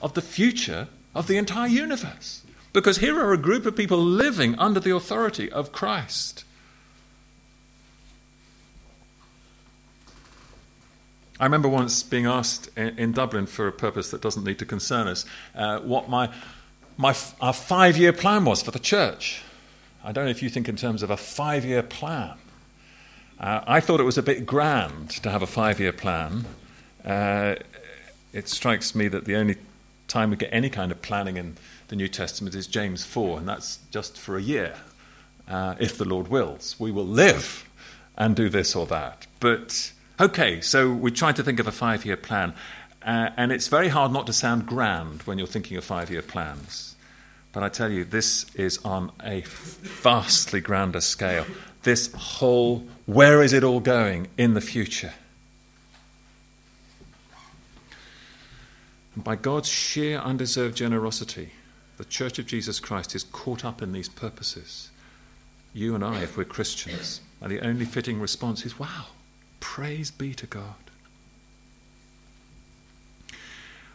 of 0.00 0.14
the 0.14 0.22
future 0.22 0.88
of 1.14 1.26
the 1.26 1.36
entire 1.36 1.68
universe. 1.68 2.42
Because 2.72 2.98
here 2.98 3.18
are 3.20 3.32
a 3.32 3.38
group 3.38 3.66
of 3.66 3.76
people 3.76 3.98
living 3.98 4.58
under 4.58 4.80
the 4.80 4.94
authority 4.94 5.50
of 5.52 5.72
Christ. 5.72 6.44
I 11.38 11.44
remember 11.44 11.68
once 11.68 12.02
being 12.02 12.24
asked 12.24 12.70
in, 12.76 12.98
in, 12.98 13.12
Dublin 13.12 13.46
for 13.46 13.66
a 13.66 13.72
purpose 13.72 14.10
that 14.12 14.20
doesn't 14.20 14.44
need 14.44 14.60
to 14.60 14.64
concern 14.64 15.08
us 15.08 15.26
uh, 15.56 15.80
what 15.80 16.08
my, 16.08 16.32
my 16.96 17.16
our 17.40 17.52
five 17.52 17.96
year 17.96 18.12
plan 18.12 18.44
was 18.44 18.62
for 18.62 18.70
the 18.70 18.78
church. 18.78 19.42
I 20.04 20.12
don't 20.12 20.24
know 20.24 20.30
if 20.30 20.42
you 20.42 20.48
think 20.48 20.68
in 20.68 20.76
terms 20.76 21.02
of 21.02 21.10
a 21.10 21.16
five 21.16 21.64
year 21.64 21.82
plan. 21.82 22.34
Uh, 23.38 23.60
I 23.66 23.80
thought 23.80 24.00
it 24.00 24.04
was 24.04 24.18
a 24.18 24.22
bit 24.22 24.46
grand 24.46 25.10
to 25.10 25.30
have 25.30 25.42
a 25.42 25.46
five 25.46 25.80
year 25.80 25.92
plan. 25.92 26.44
Uh, 27.04 27.56
it 28.32 28.48
strikes 28.48 28.94
me 28.94 29.08
that 29.08 29.24
the 29.24 29.36
only 29.36 29.56
time 30.08 30.30
we 30.30 30.36
get 30.36 30.50
any 30.52 30.70
kind 30.70 30.92
of 30.92 31.02
planning 31.02 31.36
in 31.36 31.56
the 31.88 31.96
New 31.96 32.08
Testament 32.08 32.54
is 32.54 32.66
James 32.66 33.04
4, 33.04 33.38
and 33.38 33.48
that's 33.48 33.78
just 33.90 34.18
for 34.18 34.36
a 34.36 34.42
year. 34.42 34.74
Uh, 35.48 35.74
if 35.80 35.98
the 35.98 36.04
Lord 36.04 36.28
wills, 36.28 36.76
we 36.78 36.90
will 36.90 37.06
live 37.06 37.68
and 38.16 38.36
do 38.36 38.48
this 38.48 38.76
or 38.76 38.86
that. 38.86 39.26
But 39.40 39.92
Okay, 40.22 40.60
so 40.60 40.92
we 40.92 41.10
tried 41.10 41.34
to 41.34 41.42
think 41.42 41.58
of 41.58 41.66
a 41.66 41.72
five 41.72 42.04
year 42.04 42.16
plan, 42.16 42.54
uh, 43.04 43.30
and 43.36 43.50
it's 43.50 43.66
very 43.66 43.88
hard 43.88 44.12
not 44.12 44.24
to 44.26 44.32
sound 44.32 44.66
grand 44.66 45.22
when 45.22 45.36
you're 45.36 45.48
thinking 45.48 45.76
of 45.76 45.84
five 45.84 46.10
year 46.10 46.22
plans. 46.22 46.94
But 47.52 47.62
I 47.62 47.68
tell 47.68 47.90
you, 47.90 48.04
this 48.04 48.46
is 48.54 48.78
on 48.84 49.12
a 49.22 49.42
vastly 49.46 50.60
grander 50.60 51.00
scale. 51.00 51.46
This 51.82 52.12
whole, 52.12 52.86
where 53.06 53.42
is 53.42 53.52
it 53.52 53.64
all 53.64 53.80
going 53.80 54.28
in 54.38 54.54
the 54.54 54.60
future? 54.60 55.14
And 59.14 59.22
by 59.22 59.36
God's 59.36 59.68
sheer 59.68 60.18
undeserved 60.18 60.76
generosity, 60.76 61.50
the 61.98 62.04
Church 62.04 62.38
of 62.38 62.46
Jesus 62.46 62.80
Christ 62.80 63.14
is 63.14 63.24
caught 63.24 63.64
up 63.64 63.82
in 63.82 63.92
these 63.92 64.08
purposes. 64.08 64.90
You 65.74 65.94
and 65.94 66.02
I, 66.02 66.22
if 66.22 66.36
we're 66.36 66.44
Christians, 66.44 67.20
and 67.40 67.50
the 67.50 67.60
only 67.60 67.84
fitting 67.84 68.20
response 68.20 68.64
is, 68.64 68.78
wow, 68.78 69.06
Praise 69.62 70.10
be 70.10 70.34
to 70.34 70.46
God. 70.46 70.74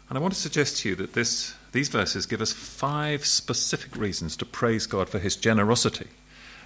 And 0.10 0.18
I 0.18 0.22
want 0.22 0.34
to 0.34 0.40
suggest 0.40 0.78
to 0.78 0.90
you 0.90 0.96
that 0.96 1.14
this, 1.14 1.54
these 1.74 1.90
verses 1.90 2.26
give 2.26 2.42
us 2.42 2.54
five 2.54 3.26
specific 3.26 3.96
reasons 3.96 4.38
to 4.38 4.46
praise 4.46 4.88
God 4.88 5.10
for 5.10 5.20
his 5.20 5.36
generosity 5.36 6.08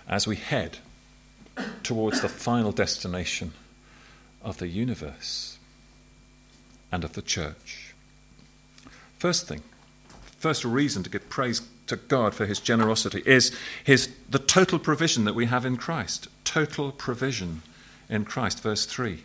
as 0.08 0.28
we 0.28 0.36
head 0.36 0.78
towards 1.84 2.22
the 2.22 2.30
final 2.30 2.72
destination 2.72 3.54
of 4.44 4.58
the 4.58 4.68
universe 4.68 5.58
and 6.92 7.04
of 7.04 7.14
the 7.14 7.22
church. 7.22 7.94
First 9.18 9.48
thing, 9.48 9.62
first 10.38 10.66
reason 10.66 11.04
to 11.04 11.10
give 11.10 11.30
praise 11.30 11.62
to 11.88 11.96
God 11.96 12.34
for 12.34 12.46
his 12.46 12.60
generosity 12.60 13.22
is 13.26 13.56
his, 13.84 14.10
the 14.30 14.40
total 14.40 14.80
provision 14.80 15.26
that 15.26 15.36
we 15.36 15.46
have 15.48 15.66
in 15.66 15.78
Christ. 15.78 16.28
Total 16.44 16.92
provision 16.92 17.62
in 18.10 18.26
Christ. 18.26 18.62
Verse 18.62 18.86
3 18.86 19.24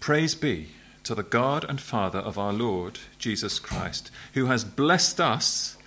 Praise 0.00 0.34
be 0.34 0.68
to 1.08 1.14
the 1.14 1.22
God 1.22 1.64
and 1.66 1.80
Father 1.80 2.18
of 2.18 2.36
our 2.36 2.52
Lord 2.52 2.98
Jesus 3.18 3.58
Christ, 3.58 4.10
who 4.34 4.44
has 4.44 4.62
blessed 4.62 5.22
us 5.22 5.78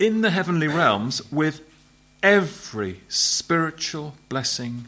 in 0.00 0.22
the 0.22 0.32
heavenly 0.32 0.66
realms 0.66 1.22
with 1.30 1.60
every 2.20 3.02
spiritual 3.08 4.16
blessing 4.28 4.86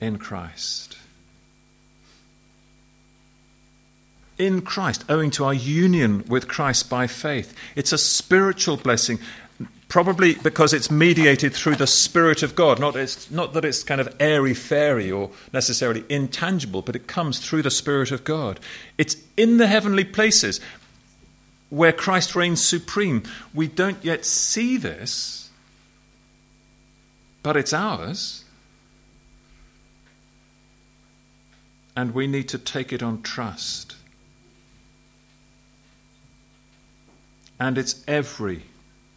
in 0.00 0.16
Christ. 0.16 0.96
In 4.38 4.62
Christ, 4.62 5.04
owing 5.06 5.30
to 5.32 5.44
our 5.44 5.52
union 5.52 6.24
with 6.26 6.48
Christ 6.48 6.88
by 6.88 7.06
faith. 7.06 7.54
It's 7.74 7.92
a 7.92 7.98
spiritual 7.98 8.78
blessing 8.78 9.18
Probably 9.88 10.34
because 10.34 10.72
it's 10.72 10.90
mediated 10.90 11.54
through 11.54 11.76
the 11.76 11.86
Spirit 11.86 12.42
of 12.42 12.56
God. 12.56 12.80
Not, 12.80 12.96
it's, 12.96 13.30
not 13.30 13.52
that 13.52 13.64
it's 13.64 13.84
kind 13.84 14.00
of 14.00 14.14
airy 14.18 14.52
fairy 14.52 15.12
or 15.12 15.30
necessarily 15.52 16.04
intangible, 16.08 16.82
but 16.82 16.96
it 16.96 17.06
comes 17.06 17.38
through 17.38 17.62
the 17.62 17.70
Spirit 17.70 18.10
of 18.10 18.24
God. 18.24 18.58
It's 18.98 19.16
in 19.36 19.58
the 19.58 19.68
heavenly 19.68 20.04
places 20.04 20.60
where 21.70 21.92
Christ 21.92 22.34
reigns 22.34 22.64
supreme. 22.64 23.22
We 23.54 23.68
don't 23.68 24.04
yet 24.04 24.24
see 24.24 24.76
this, 24.76 25.50
but 27.42 27.56
it's 27.56 27.72
ours. 27.72 28.44
And 31.94 32.12
we 32.12 32.26
need 32.26 32.48
to 32.50 32.58
take 32.58 32.92
it 32.92 33.02
on 33.02 33.22
trust. 33.22 33.96
And 37.58 37.78
it's 37.78 38.04
every 38.06 38.64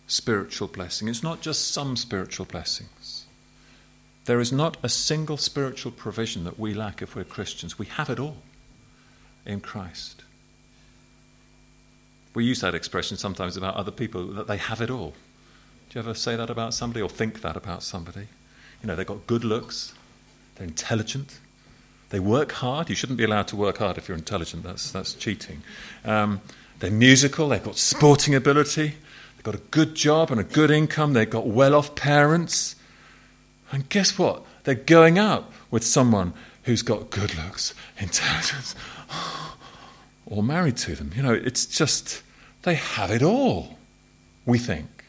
spiritual 0.09 0.67
blessing. 0.67 1.07
It's 1.07 1.23
not 1.23 1.39
just 1.39 1.71
some 1.71 1.95
spiritual 1.95 2.45
blessings. 2.45 3.25
There 4.25 4.39
is 4.39 4.51
not 4.51 4.75
a 4.83 4.89
single 4.89 5.37
spiritual 5.37 5.91
provision 5.91 6.43
that 6.43 6.59
we 6.59 6.73
lack 6.73 7.01
if 7.01 7.15
we're 7.15 7.23
Christians. 7.23 7.79
We 7.79 7.85
have 7.85 8.09
it 8.09 8.19
all 8.19 8.37
in 9.45 9.61
Christ. 9.61 10.23
We 12.33 12.43
use 12.43 12.61
that 12.61 12.75
expression 12.75 13.17
sometimes 13.17 13.55
about 13.55 13.75
other 13.75 13.91
people 13.91 14.25
that 14.27 14.47
they 14.47 14.57
have 14.57 14.81
it 14.81 14.89
all. 14.89 15.13
Do 15.89 15.99
you 15.99 16.01
ever 16.01 16.13
say 16.13 16.35
that 16.35 16.49
about 16.49 16.73
somebody 16.73 17.01
or 17.01 17.09
think 17.09 17.41
that 17.41 17.55
about 17.55 17.81
somebody? 17.81 18.27
You 18.81 18.87
know, 18.87 18.95
they've 18.95 19.05
got 19.05 19.25
good 19.27 19.43
looks, 19.43 19.93
they're 20.55 20.67
intelligent, 20.67 21.39
they 22.09 22.19
work 22.19 22.51
hard. 22.53 22.89
You 22.89 22.95
shouldn't 22.95 23.17
be 23.17 23.23
allowed 23.23 23.47
to 23.49 23.55
work 23.55 23.77
hard 23.77 23.97
if 23.97 24.07
you're 24.07 24.17
intelligent, 24.17 24.63
that's, 24.63 24.91
that's 24.91 25.13
cheating. 25.13 25.61
Um, 26.05 26.41
they're 26.79 26.91
musical, 26.91 27.49
they've 27.49 27.63
got 27.63 27.77
sporting 27.77 28.35
ability, 28.35 28.95
They've 29.39 29.53
got 29.53 29.55
a 29.55 29.69
good 29.71 29.95
job 29.95 30.31
and 30.31 30.41
a 30.41 30.43
good 30.43 30.69
income. 30.69 31.13
They've 31.13 31.29
got 31.29 31.47
well 31.47 31.73
off 31.73 31.95
parents. 31.95 32.75
And 33.71 33.87
guess 33.87 34.19
what? 34.19 34.43
They're 34.65 34.75
going 34.75 35.17
out 35.17 35.49
with 35.71 35.85
someone 35.85 36.33
who's 36.63 36.81
got 36.81 37.09
good 37.09 37.37
looks, 37.37 37.73
intelligence, 37.97 38.75
or 40.25 40.43
married 40.43 40.75
to 40.79 40.93
them. 40.93 41.13
You 41.15 41.23
know, 41.23 41.31
it's 41.31 41.65
just, 41.65 42.21
they 42.63 42.75
have 42.75 43.11
it 43.11 43.23
all, 43.23 43.77
we 44.45 44.57
think. 44.57 45.05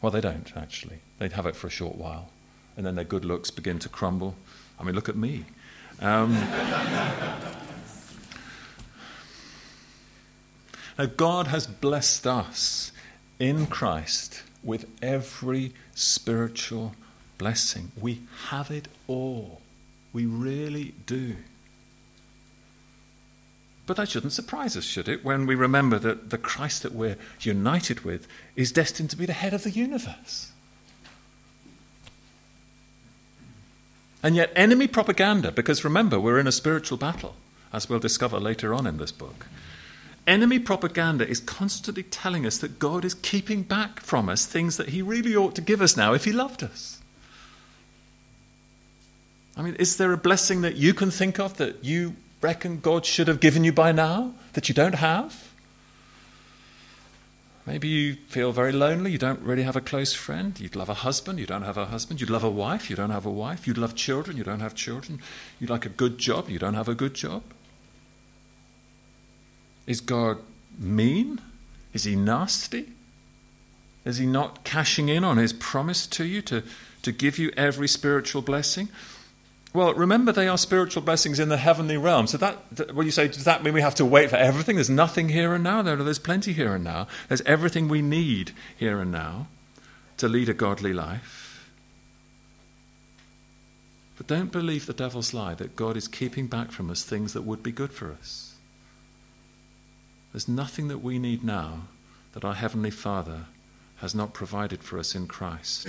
Well, 0.00 0.12
they 0.12 0.20
don't, 0.20 0.56
actually. 0.56 1.00
They'd 1.18 1.32
have 1.32 1.46
it 1.46 1.56
for 1.56 1.66
a 1.66 1.70
short 1.70 1.96
while. 1.96 2.30
And 2.76 2.86
then 2.86 2.94
their 2.94 3.04
good 3.04 3.24
looks 3.24 3.50
begin 3.50 3.80
to 3.80 3.88
crumble. 3.88 4.36
I 4.78 4.84
mean, 4.84 4.94
look 4.94 5.08
at 5.08 5.16
me. 5.16 5.44
Um, 6.00 6.34
Now, 10.98 11.06
God 11.06 11.48
has 11.48 11.66
blessed 11.66 12.26
us 12.26 12.92
in 13.38 13.66
Christ 13.66 14.42
with 14.62 14.86
every 15.02 15.72
spiritual 15.94 16.94
blessing. 17.38 17.92
We 18.00 18.22
have 18.48 18.70
it 18.70 18.88
all. 19.06 19.60
We 20.12 20.26
really 20.26 20.94
do. 21.04 21.36
But 23.86 23.96
that 23.98 24.08
shouldn't 24.08 24.32
surprise 24.32 24.76
us, 24.76 24.84
should 24.84 25.08
it, 25.08 25.24
when 25.24 25.46
we 25.46 25.54
remember 25.54 25.98
that 26.00 26.30
the 26.30 26.38
Christ 26.38 26.82
that 26.82 26.92
we're 26.92 27.16
united 27.40 28.00
with 28.00 28.26
is 28.56 28.72
destined 28.72 29.10
to 29.10 29.16
be 29.16 29.26
the 29.26 29.32
head 29.32 29.54
of 29.54 29.62
the 29.62 29.70
universe? 29.70 30.50
And 34.22 34.34
yet, 34.34 34.50
enemy 34.56 34.88
propaganda, 34.88 35.52
because 35.52 35.84
remember, 35.84 36.18
we're 36.18 36.40
in 36.40 36.48
a 36.48 36.52
spiritual 36.52 36.98
battle, 36.98 37.36
as 37.72 37.88
we'll 37.88 38.00
discover 38.00 38.40
later 38.40 38.74
on 38.74 38.86
in 38.86 38.96
this 38.96 39.12
book. 39.12 39.46
Enemy 40.26 40.58
propaganda 40.58 41.28
is 41.28 41.38
constantly 41.38 42.02
telling 42.02 42.44
us 42.44 42.58
that 42.58 42.78
God 42.78 43.04
is 43.04 43.14
keeping 43.14 43.62
back 43.62 44.00
from 44.00 44.28
us 44.28 44.44
things 44.44 44.76
that 44.76 44.88
He 44.88 45.00
really 45.00 45.36
ought 45.36 45.54
to 45.54 45.60
give 45.60 45.80
us 45.80 45.96
now 45.96 46.14
if 46.14 46.24
He 46.24 46.32
loved 46.32 46.64
us. 46.64 47.00
I 49.56 49.62
mean, 49.62 49.76
is 49.76 49.96
there 49.96 50.12
a 50.12 50.18
blessing 50.18 50.60
that 50.62 50.76
you 50.76 50.92
can 50.92 51.10
think 51.10 51.38
of 51.38 51.56
that 51.56 51.84
you 51.84 52.16
reckon 52.42 52.80
God 52.80 53.06
should 53.06 53.28
have 53.28 53.40
given 53.40 53.64
you 53.64 53.72
by 53.72 53.92
now 53.92 54.34
that 54.52 54.68
you 54.68 54.74
don't 54.74 54.96
have? 54.96 55.46
Maybe 57.64 57.88
you 57.88 58.16
feel 58.28 58.52
very 58.52 58.70
lonely, 58.70 59.10
you 59.10 59.18
don't 59.18 59.40
really 59.40 59.64
have 59.64 59.74
a 59.74 59.80
close 59.80 60.12
friend. 60.12 60.58
You'd 60.58 60.76
love 60.76 60.88
a 60.88 60.94
husband, 60.94 61.40
you 61.40 61.46
don't 61.46 61.62
have 61.62 61.76
a 61.76 61.86
husband. 61.86 62.20
You'd 62.20 62.30
love 62.30 62.44
a 62.44 62.50
wife, 62.50 62.88
you 62.88 62.94
don't 62.94 63.10
have 63.10 63.26
a 63.26 63.30
wife. 63.30 63.66
You'd 63.66 63.78
love 63.78 63.96
children, 63.96 64.36
you 64.36 64.44
don't 64.44 64.60
have 64.60 64.74
children. 64.74 65.20
You'd 65.58 65.70
like 65.70 65.84
a 65.84 65.88
good 65.88 66.18
job, 66.18 66.48
you 66.48 66.60
don't 66.60 66.74
have 66.74 66.88
a 66.88 66.94
good 66.94 67.14
job. 67.14 67.42
Is 69.86 70.00
God 70.00 70.38
mean? 70.78 71.40
Is 71.92 72.04
he 72.04 72.16
nasty? 72.16 72.88
Is 74.04 74.18
he 74.18 74.26
not 74.26 74.64
cashing 74.64 75.08
in 75.08 75.24
on 75.24 75.36
his 75.36 75.52
promise 75.52 76.06
to 76.08 76.24
you 76.24 76.42
to, 76.42 76.62
to 77.02 77.12
give 77.12 77.38
you 77.38 77.50
every 77.56 77.88
spiritual 77.88 78.42
blessing? 78.42 78.88
Well, 79.72 79.92
remember, 79.94 80.32
they 80.32 80.48
are 80.48 80.56
spiritual 80.56 81.02
blessings 81.02 81.38
in 81.38 81.48
the 81.48 81.56
heavenly 81.56 81.96
realm. 81.96 82.26
So 82.26 82.38
that, 82.38 82.94
when 82.94 83.04
you 83.04 83.12
say, 83.12 83.28
does 83.28 83.44
that 83.44 83.62
mean 83.62 83.74
we 83.74 83.82
have 83.82 83.94
to 83.96 84.06
wait 84.06 84.30
for 84.30 84.36
everything? 84.36 84.76
There's 84.76 84.88
nothing 84.88 85.28
here 85.28 85.52
and 85.54 85.62
now. 85.62 85.82
There, 85.82 85.96
there's 85.96 86.18
plenty 86.18 86.52
here 86.52 86.74
and 86.74 86.84
now. 86.84 87.08
There's 87.28 87.42
everything 87.42 87.88
we 87.88 88.00
need 88.00 88.52
here 88.76 89.00
and 89.00 89.12
now 89.12 89.48
to 90.16 90.28
lead 90.28 90.48
a 90.48 90.54
godly 90.54 90.92
life. 90.92 91.70
But 94.16 94.28
don't 94.28 94.50
believe 94.50 94.86
the 94.86 94.94
devil's 94.94 95.34
lie 95.34 95.54
that 95.56 95.76
God 95.76 95.96
is 95.96 96.08
keeping 96.08 96.46
back 96.46 96.70
from 96.70 96.90
us 96.90 97.04
things 97.04 97.34
that 97.34 97.42
would 97.42 97.62
be 97.62 97.72
good 97.72 97.92
for 97.92 98.12
us. 98.12 98.55
There's 100.36 100.48
nothing 100.48 100.88
that 100.88 100.98
we 100.98 101.18
need 101.18 101.42
now 101.42 101.84
that 102.34 102.44
our 102.44 102.52
Heavenly 102.52 102.90
Father 102.90 103.46
has 104.00 104.14
not 104.14 104.34
provided 104.34 104.82
for 104.82 104.98
us 104.98 105.14
in 105.14 105.26
Christ. 105.26 105.88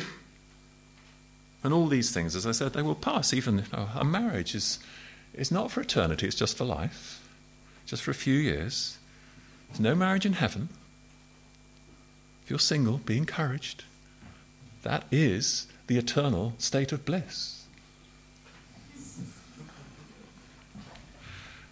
And 1.65 1.73
all 1.73 1.87
these 1.87 2.11
things, 2.11 2.33
as 2.33 2.47
I 2.47 2.53
said, 2.53 2.71
they 2.71 2.81
will 2.81 2.95
pass. 2.95 3.33
Even 3.33 3.65
a 3.73 4.05
marriage 4.05 4.55
is, 4.55 4.79
is 5.33 5.51
not 5.51 5.69
for 5.69 5.81
eternity, 5.81 6.27
it's 6.27 6.35
just 6.37 6.55
for 6.57 6.63
life, 6.63 7.27
just 7.85 8.01
for 8.01 8.11
a 8.11 8.13
few 8.13 8.35
years. 8.35 8.97
There's 9.67 9.81
no 9.81 9.95
marriage 9.95 10.25
in 10.25 10.31
heaven. 10.31 10.69
If 12.45 12.49
you're 12.49 12.57
single, 12.57 12.99
be 12.99 13.17
encouraged. 13.17 13.83
That 14.83 15.03
is 15.11 15.67
the 15.87 15.97
eternal 15.97 16.53
state 16.57 16.93
of 16.93 17.03
bliss. 17.03 17.56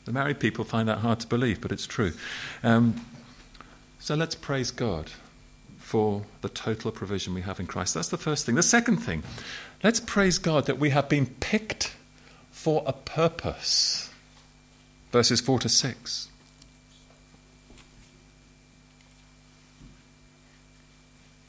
The 0.06 0.12
married 0.12 0.40
people 0.40 0.64
find 0.64 0.88
that 0.88 1.00
hard 1.00 1.20
to 1.22 1.28
believe, 1.28 1.62
but 1.62 1.72
it's 1.72 1.88
true. 1.88 2.14
Um, 2.64 3.06
so 4.00 4.16
let's 4.16 4.36
praise 4.36 4.72
God 4.72 5.12
for 5.78 6.24
the 6.42 6.50
total 6.50 6.92
provision 6.92 7.34
we 7.34 7.42
have 7.42 7.60
in 7.60 7.68
Christ. 7.68 7.94
That's 7.94 8.10
the 8.10 8.18
first 8.18 8.46
thing. 8.46 8.56
The 8.56 8.64
second 8.64 8.98
thing, 8.98 9.24
Let's 9.86 10.00
praise 10.00 10.40
God 10.40 10.66
that 10.66 10.80
we 10.80 10.90
have 10.90 11.08
been 11.08 11.28
picked 11.28 11.96
for 12.50 12.84
a 12.88 12.92
purpose. 12.92 14.10
Verses 15.12 15.42
4 15.42 15.60
to 15.60 15.70
6. 15.70 16.28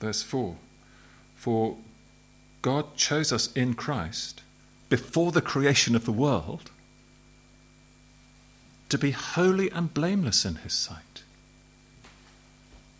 Verse 0.00 0.22
4 0.22 0.56
For 1.34 1.78
God 2.60 2.94
chose 2.94 3.32
us 3.32 3.50
in 3.54 3.72
Christ 3.72 4.42
before 4.90 5.32
the 5.32 5.40
creation 5.40 5.96
of 5.96 6.04
the 6.04 6.12
world 6.12 6.70
to 8.88 8.98
be 8.98 9.10
holy 9.10 9.70
and 9.70 9.92
blameless 9.92 10.44
in 10.44 10.56
His 10.56 10.72
sight. 10.72 11.22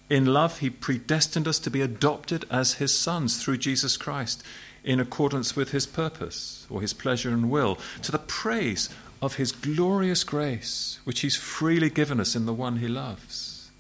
In 0.09 0.27
love, 0.27 0.59
He 0.59 0.71
predestined 0.71 1.49
us 1.49 1.59
to 1.61 1.71
be 1.71 1.81
adopted 1.81 2.45
as 2.51 2.75
His 2.75 2.97
sons 2.97 3.43
through 3.43 3.59
Jesus 3.59 3.97
Christ 3.97 4.43
in 4.87 5.01
accordance 5.01 5.57
with 5.57 5.73
his 5.73 5.85
purpose 5.85 6.65
or 6.71 6.81
his 6.81 6.95
pleasure 6.95 7.31
and 7.31 7.51
will, 7.51 7.77
to 8.01 8.13
the 8.13 8.19
praise 8.21 8.89
of 9.21 9.35
his 9.35 9.51
glorious 9.51 10.23
grace, 10.23 11.01
which 11.05 11.21
he's 11.21 11.37
freely 11.37 11.91
given 11.91 12.21
us 12.21 12.37
in 12.37 12.47
the 12.47 12.55
one 12.55 12.77
he 12.77 12.87
loves. 12.87 13.71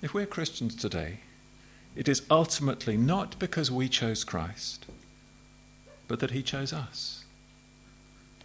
If 0.00 0.14
we're 0.14 0.26
Christians 0.26 0.74
today, 0.74 1.20
it 1.94 2.08
is 2.08 2.22
ultimately 2.30 2.96
not 2.96 3.38
because 3.38 3.70
we 3.70 3.88
chose 3.88 4.24
Christ, 4.24 4.86
but 6.08 6.20
that 6.20 6.30
he 6.30 6.42
chose 6.42 6.72
us 6.72 7.24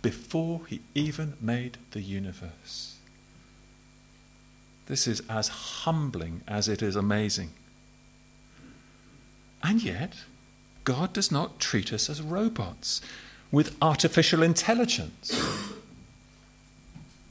before 0.01 0.61
he 0.67 0.81
even 0.95 1.33
made 1.41 1.77
the 1.91 2.01
universe. 2.01 2.97
This 4.85 5.07
is 5.07 5.21
as 5.29 5.49
humbling 5.49 6.41
as 6.47 6.67
it 6.67 6.81
is 6.81 6.95
amazing. 6.95 7.51
And 9.61 9.83
yet, 9.83 10.15
God 10.83 11.13
does 11.13 11.31
not 11.31 11.59
treat 11.59 11.93
us 11.93 12.09
as 12.09 12.21
robots 12.21 13.01
with 13.51 13.75
artificial 13.81 14.41
intelligence. 14.41 15.37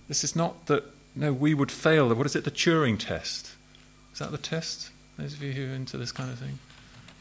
This 0.08 0.22
is 0.22 0.36
not 0.36 0.66
that, 0.66 0.84
no, 1.16 1.32
we 1.32 1.54
would 1.54 1.72
fail. 1.72 2.14
What 2.14 2.26
is 2.26 2.36
it, 2.36 2.44
the 2.44 2.50
Turing 2.50 2.98
test? 2.98 3.52
Is 4.12 4.18
that 4.18 4.30
the 4.30 4.38
test? 4.38 4.90
Those 5.16 5.32
of 5.32 5.42
you 5.42 5.52
who 5.52 5.72
are 5.72 5.74
into 5.74 5.96
this 5.96 6.12
kind 6.12 6.30
of 6.30 6.38
thing? 6.38 6.58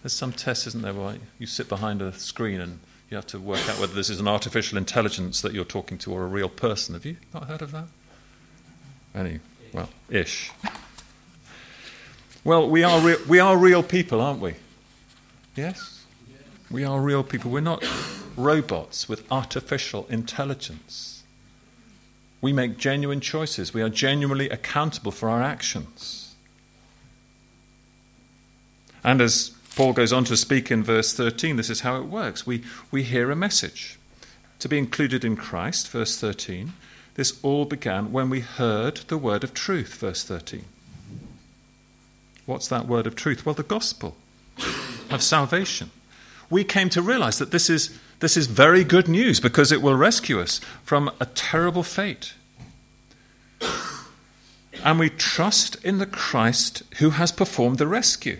There's 0.03 0.13
some 0.13 0.33
test, 0.33 0.67
isn't 0.67 0.83
there, 0.83 0.93
where 0.93 1.17
you 1.39 1.47
sit 1.47 1.67
behind 1.67 2.01
a 2.01 2.13
screen 2.13 2.61
and 2.61 2.79
you 3.09 3.15
have 3.15 3.27
to 3.27 3.39
work 3.39 3.67
out 3.69 3.79
whether 3.79 3.93
this 3.93 4.09
is 4.09 4.19
an 4.19 4.27
artificial 4.27 4.77
intelligence 4.77 5.41
that 5.41 5.53
you're 5.53 5.65
talking 5.65 5.97
to 5.99 6.11
or 6.11 6.23
a 6.23 6.27
real 6.27 6.49
person. 6.49 6.93
Have 6.93 7.05
you 7.05 7.17
not 7.33 7.45
heard 7.45 7.61
of 7.61 7.71
that? 7.71 7.87
Any, 9.15 9.39
well, 9.73 9.89
ish. 10.09 10.51
Well, 12.43 12.69
we 12.69 12.83
are, 12.83 12.99
re- 12.99 13.23
we 13.27 13.39
are 13.39 13.57
real 13.57 13.83
people, 13.83 14.21
aren't 14.21 14.41
we? 14.41 14.55
Yes? 15.55 16.05
We 16.69 16.83
are 16.83 16.99
real 16.99 17.23
people. 17.23 17.49
We're 17.49 17.61
not 17.61 17.83
robots 18.35 19.07
with 19.07 19.29
artificial 19.31 20.05
intelligence. 20.09 21.23
We 22.41 22.53
make 22.53 22.77
genuine 22.77 23.21
choices. 23.21 23.73
We 23.73 23.81
are 23.81 23.89
genuinely 23.89 24.49
accountable 24.49 25.11
for 25.11 25.29
our 25.29 25.41
actions. 25.41 26.35
And 29.03 29.21
as 29.21 29.51
Paul 29.77 29.93
goes 29.93 30.11
on 30.11 30.23
to 30.23 30.35
speak 30.35 30.71
in 30.71 30.83
verse 30.83 31.13
13, 31.13 31.55
this 31.55 31.69
is 31.69 31.81
how 31.81 31.97
it 31.97 32.05
works. 32.05 32.47
We, 32.47 32.63
we 32.89 33.03
hear 33.03 33.29
a 33.29 33.35
message. 33.35 33.99
To 34.57 34.67
be 34.67 34.79
included 34.79 35.23
in 35.23 35.35
Christ, 35.35 35.91
verse 35.91 36.17
13, 36.17 36.73
this 37.13 37.37
all 37.43 37.63
began 37.63 38.11
when 38.11 38.31
we 38.31 38.39
heard 38.39 38.97
the 39.07 39.19
word 39.19 39.43
of 39.43 39.53
truth, 39.53 39.93
verse 39.93 40.23
13. 40.23 40.65
What's 42.47 42.67
that 42.69 42.87
word 42.87 43.05
of 43.05 43.15
truth? 43.15 43.45
Well, 43.45 43.53
the 43.53 43.61
gospel 43.61 44.17
of 45.11 45.21
salvation. 45.21 45.91
We 46.49 46.63
came 46.63 46.89
to 46.89 47.01
realize 47.03 47.37
that 47.37 47.51
this 47.51 47.69
is, 47.69 47.95
this 48.19 48.35
is 48.35 48.47
very 48.47 48.83
good 48.83 49.07
news 49.07 49.39
because 49.39 49.71
it 49.71 49.83
will 49.83 49.93
rescue 49.93 50.41
us 50.41 50.59
from 50.83 51.11
a 51.19 51.27
terrible 51.27 51.83
fate. 51.83 52.33
And 54.83 54.97
we 54.97 55.11
trust 55.11 55.75
in 55.85 55.99
the 55.99 56.07
Christ 56.07 56.81
who 56.97 57.11
has 57.11 57.31
performed 57.31 57.77
the 57.77 57.85
rescue. 57.85 58.39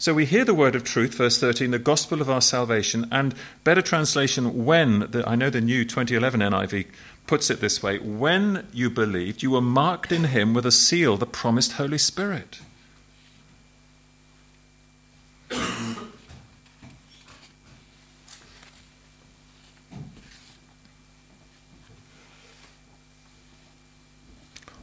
So 0.00 0.14
we 0.14 0.26
hear 0.26 0.44
the 0.44 0.54
word 0.54 0.76
of 0.76 0.84
truth, 0.84 1.14
verse 1.14 1.38
13, 1.38 1.72
the 1.72 1.78
gospel 1.78 2.20
of 2.20 2.30
our 2.30 2.40
salvation, 2.40 3.08
and 3.10 3.34
better 3.64 3.82
translation, 3.82 4.64
when, 4.64 5.10
the, 5.10 5.24
I 5.26 5.34
know 5.34 5.50
the 5.50 5.60
new 5.60 5.84
2011 5.84 6.40
NIV 6.40 6.86
puts 7.26 7.50
it 7.50 7.60
this 7.60 7.82
way 7.82 7.98
when 7.98 8.66
you 8.72 8.90
believed, 8.90 9.42
you 9.42 9.50
were 9.50 9.60
marked 9.60 10.12
in 10.12 10.24
him 10.24 10.54
with 10.54 10.64
a 10.64 10.70
seal, 10.70 11.16
the 11.16 11.26
promised 11.26 11.72
Holy 11.72 11.98
Spirit. 11.98 12.60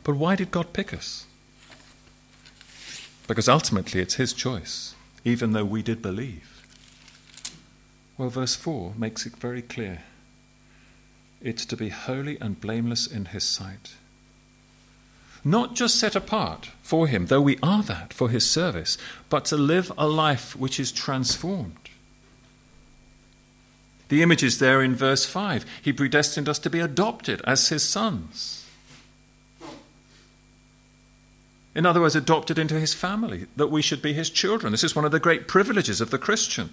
But 0.06 0.18
why 0.18 0.36
did 0.36 0.52
God 0.52 0.72
pick 0.72 0.94
us? 0.94 1.26
Because 3.28 3.50
ultimately 3.50 4.02
it's 4.02 4.14
His 4.14 4.34
choice, 4.34 4.94
even 5.26 5.52
though 5.52 5.66
we 5.66 5.82
did 5.82 6.02
believe. 6.02 6.64
Well, 8.18 8.30
verse 8.30 8.56
4 8.56 8.94
makes 8.98 9.26
it 9.26 9.36
very 9.36 9.62
clear 9.62 10.04
it's 11.42 11.66
to 11.66 11.76
be 11.78 11.90
holy 11.90 12.40
and 12.40 12.62
blameless 12.62 13.06
in 13.06 13.26
His 13.26 13.44
sight. 13.44 13.96
Not 15.44 15.76
just 15.76 16.00
set 16.00 16.16
apart 16.16 16.72
for 16.82 17.08
Him, 17.08 17.28
though 17.28 17.42
we 17.42 17.60
are 17.62 17.84
that 17.84 18.14
for 18.14 18.30
His 18.30 18.50
service, 18.50 18.98
but 19.30 19.46
to 19.46 19.58
live 19.58 19.92
a 19.98 20.08
life 20.08 20.56
which 20.56 20.80
is 20.80 20.92
transformed. 20.92 21.90
The 24.10 24.22
image 24.24 24.44
is 24.44 24.60
there 24.60 24.82
in 24.82 24.96
verse 24.96 25.26
5. 25.26 25.66
He 25.82 25.94
predestined 25.94 26.48
us 26.48 26.60
to 26.60 26.70
be 26.70 26.80
adopted 26.80 27.42
as 27.46 27.70
His 27.70 27.84
sons. 27.84 28.65
In 31.76 31.86
other 31.86 32.00
words, 32.00 32.16
adopted 32.16 32.58
into 32.58 32.80
his 32.80 32.94
family, 32.94 33.48
that 33.58 33.68
we 33.68 33.82
should 33.82 34.02
be 34.02 34.14
his 34.14 34.30
children. 34.30 34.72
This 34.72 34.84
is 34.84 34.96
one 34.96 35.04
of 35.04 35.12
the 35.12 35.20
great 35.20 35.48
privileges 35.48 36.00
of 36.00 36.10
the 36.10 36.18
Christian. 36.18 36.70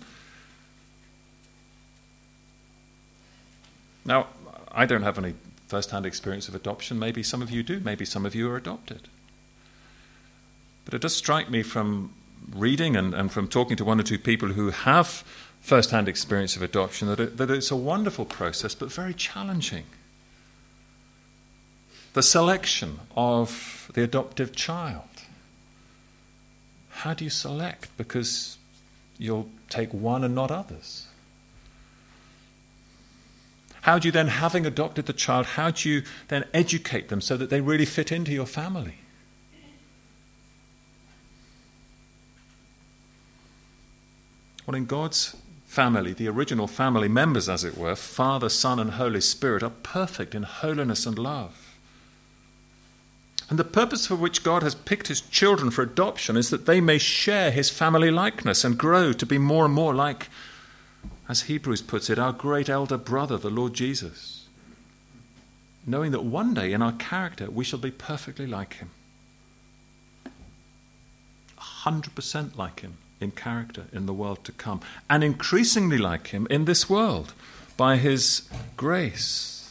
Now, 4.04 4.28
I 4.70 4.86
don't 4.86 5.02
have 5.02 5.18
any 5.18 5.34
first 5.66 5.90
hand 5.90 6.06
experience 6.06 6.48
of 6.48 6.54
adoption. 6.54 6.98
Maybe 6.98 7.22
some 7.22 7.42
of 7.42 7.50
you 7.50 7.62
do. 7.62 7.80
Maybe 7.80 8.04
some 8.04 8.24
of 8.24 8.34
you 8.34 8.48
are 8.50 8.56
adopted. 8.56 9.08
But 10.84 10.94
it 10.94 11.00
does 11.00 11.16
strike 11.16 11.50
me 11.50 11.62
from 11.62 12.12
reading 12.54 12.96
and, 12.96 13.14
and 13.14 13.30
from 13.30 13.48
talking 13.48 13.76
to 13.76 13.84
one 13.84 13.98
or 13.98 14.04
two 14.04 14.18
people 14.18 14.50
who 14.50 14.70
have 14.70 15.24
first 15.60 15.90
hand 15.90 16.08
experience 16.08 16.56
of 16.56 16.62
adoption 16.62 17.08
that, 17.08 17.20
it, 17.20 17.36
that 17.38 17.50
it's 17.50 17.70
a 17.70 17.76
wonderful 17.76 18.24
process, 18.24 18.74
but 18.74 18.92
very 18.92 19.14
challenging. 19.14 19.84
The 22.14 22.22
selection 22.22 23.00
of 23.16 23.90
the 23.94 24.02
adoptive 24.02 24.54
child. 24.54 25.02
How 26.90 27.14
do 27.14 27.24
you 27.24 27.30
select? 27.30 27.96
Because 27.96 28.58
you'll 29.18 29.48
take 29.70 29.92
one 29.94 30.22
and 30.24 30.34
not 30.34 30.50
others. 30.50 31.06
How 33.82 33.98
do 33.98 34.06
you 34.06 34.12
then, 34.12 34.28
having 34.28 34.64
adopted 34.64 35.06
the 35.06 35.12
child, 35.12 35.46
how 35.46 35.70
do 35.70 35.88
you 35.88 36.02
then 36.28 36.44
educate 36.54 37.08
them 37.08 37.20
so 37.20 37.36
that 37.36 37.50
they 37.50 37.60
really 37.60 37.84
fit 37.84 38.12
into 38.12 38.30
your 38.30 38.46
family? 38.46 38.94
Well, 44.66 44.76
in 44.76 44.84
God's 44.84 45.36
family, 45.66 46.12
the 46.12 46.28
original 46.28 46.68
family 46.68 47.08
members, 47.08 47.48
as 47.48 47.64
it 47.64 47.76
were, 47.76 47.96
Father, 47.96 48.48
Son, 48.48 48.78
and 48.78 48.92
Holy 48.92 49.20
Spirit, 49.20 49.64
are 49.64 49.70
perfect 49.70 50.34
in 50.34 50.44
holiness 50.44 51.04
and 51.04 51.18
love. 51.18 51.61
And 53.52 53.58
the 53.58 53.64
purpose 53.64 54.06
for 54.06 54.16
which 54.16 54.44
God 54.44 54.62
has 54.62 54.74
picked 54.74 55.08
his 55.08 55.20
children 55.20 55.70
for 55.70 55.82
adoption 55.82 56.38
is 56.38 56.48
that 56.48 56.64
they 56.64 56.80
may 56.80 56.96
share 56.96 57.50
his 57.50 57.68
family 57.68 58.10
likeness 58.10 58.64
and 58.64 58.78
grow 58.78 59.12
to 59.12 59.26
be 59.26 59.36
more 59.36 59.66
and 59.66 59.74
more 59.74 59.94
like, 59.94 60.30
as 61.28 61.42
Hebrews 61.42 61.82
puts 61.82 62.08
it, 62.08 62.18
our 62.18 62.32
great 62.32 62.70
elder 62.70 62.96
brother, 62.96 63.36
the 63.36 63.50
Lord 63.50 63.74
Jesus. 63.74 64.46
Knowing 65.86 66.12
that 66.12 66.24
one 66.24 66.54
day 66.54 66.72
in 66.72 66.80
our 66.80 66.92
character 66.92 67.50
we 67.50 67.62
shall 67.62 67.78
be 67.78 67.90
perfectly 67.90 68.46
like 68.46 68.76
him. 68.76 68.88
100% 71.84 72.56
like 72.56 72.80
him 72.80 72.96
in 73.20 73.32
character 73.32 73.84
in 73.92 74.06
the 74.06 74.14
world 74.14 74.44
to 74.44 74.52
come, 74.52 74.80
and 75.10 75.22
increasingly 75.22 75.98
like 75.98 76.28
him 76.28 76.46
in 76.48 76.64
this 76.64 76.88
world 76.88 77.34
by 77.76 77.98
his 77.98 78.48
grace. 78.78 79.61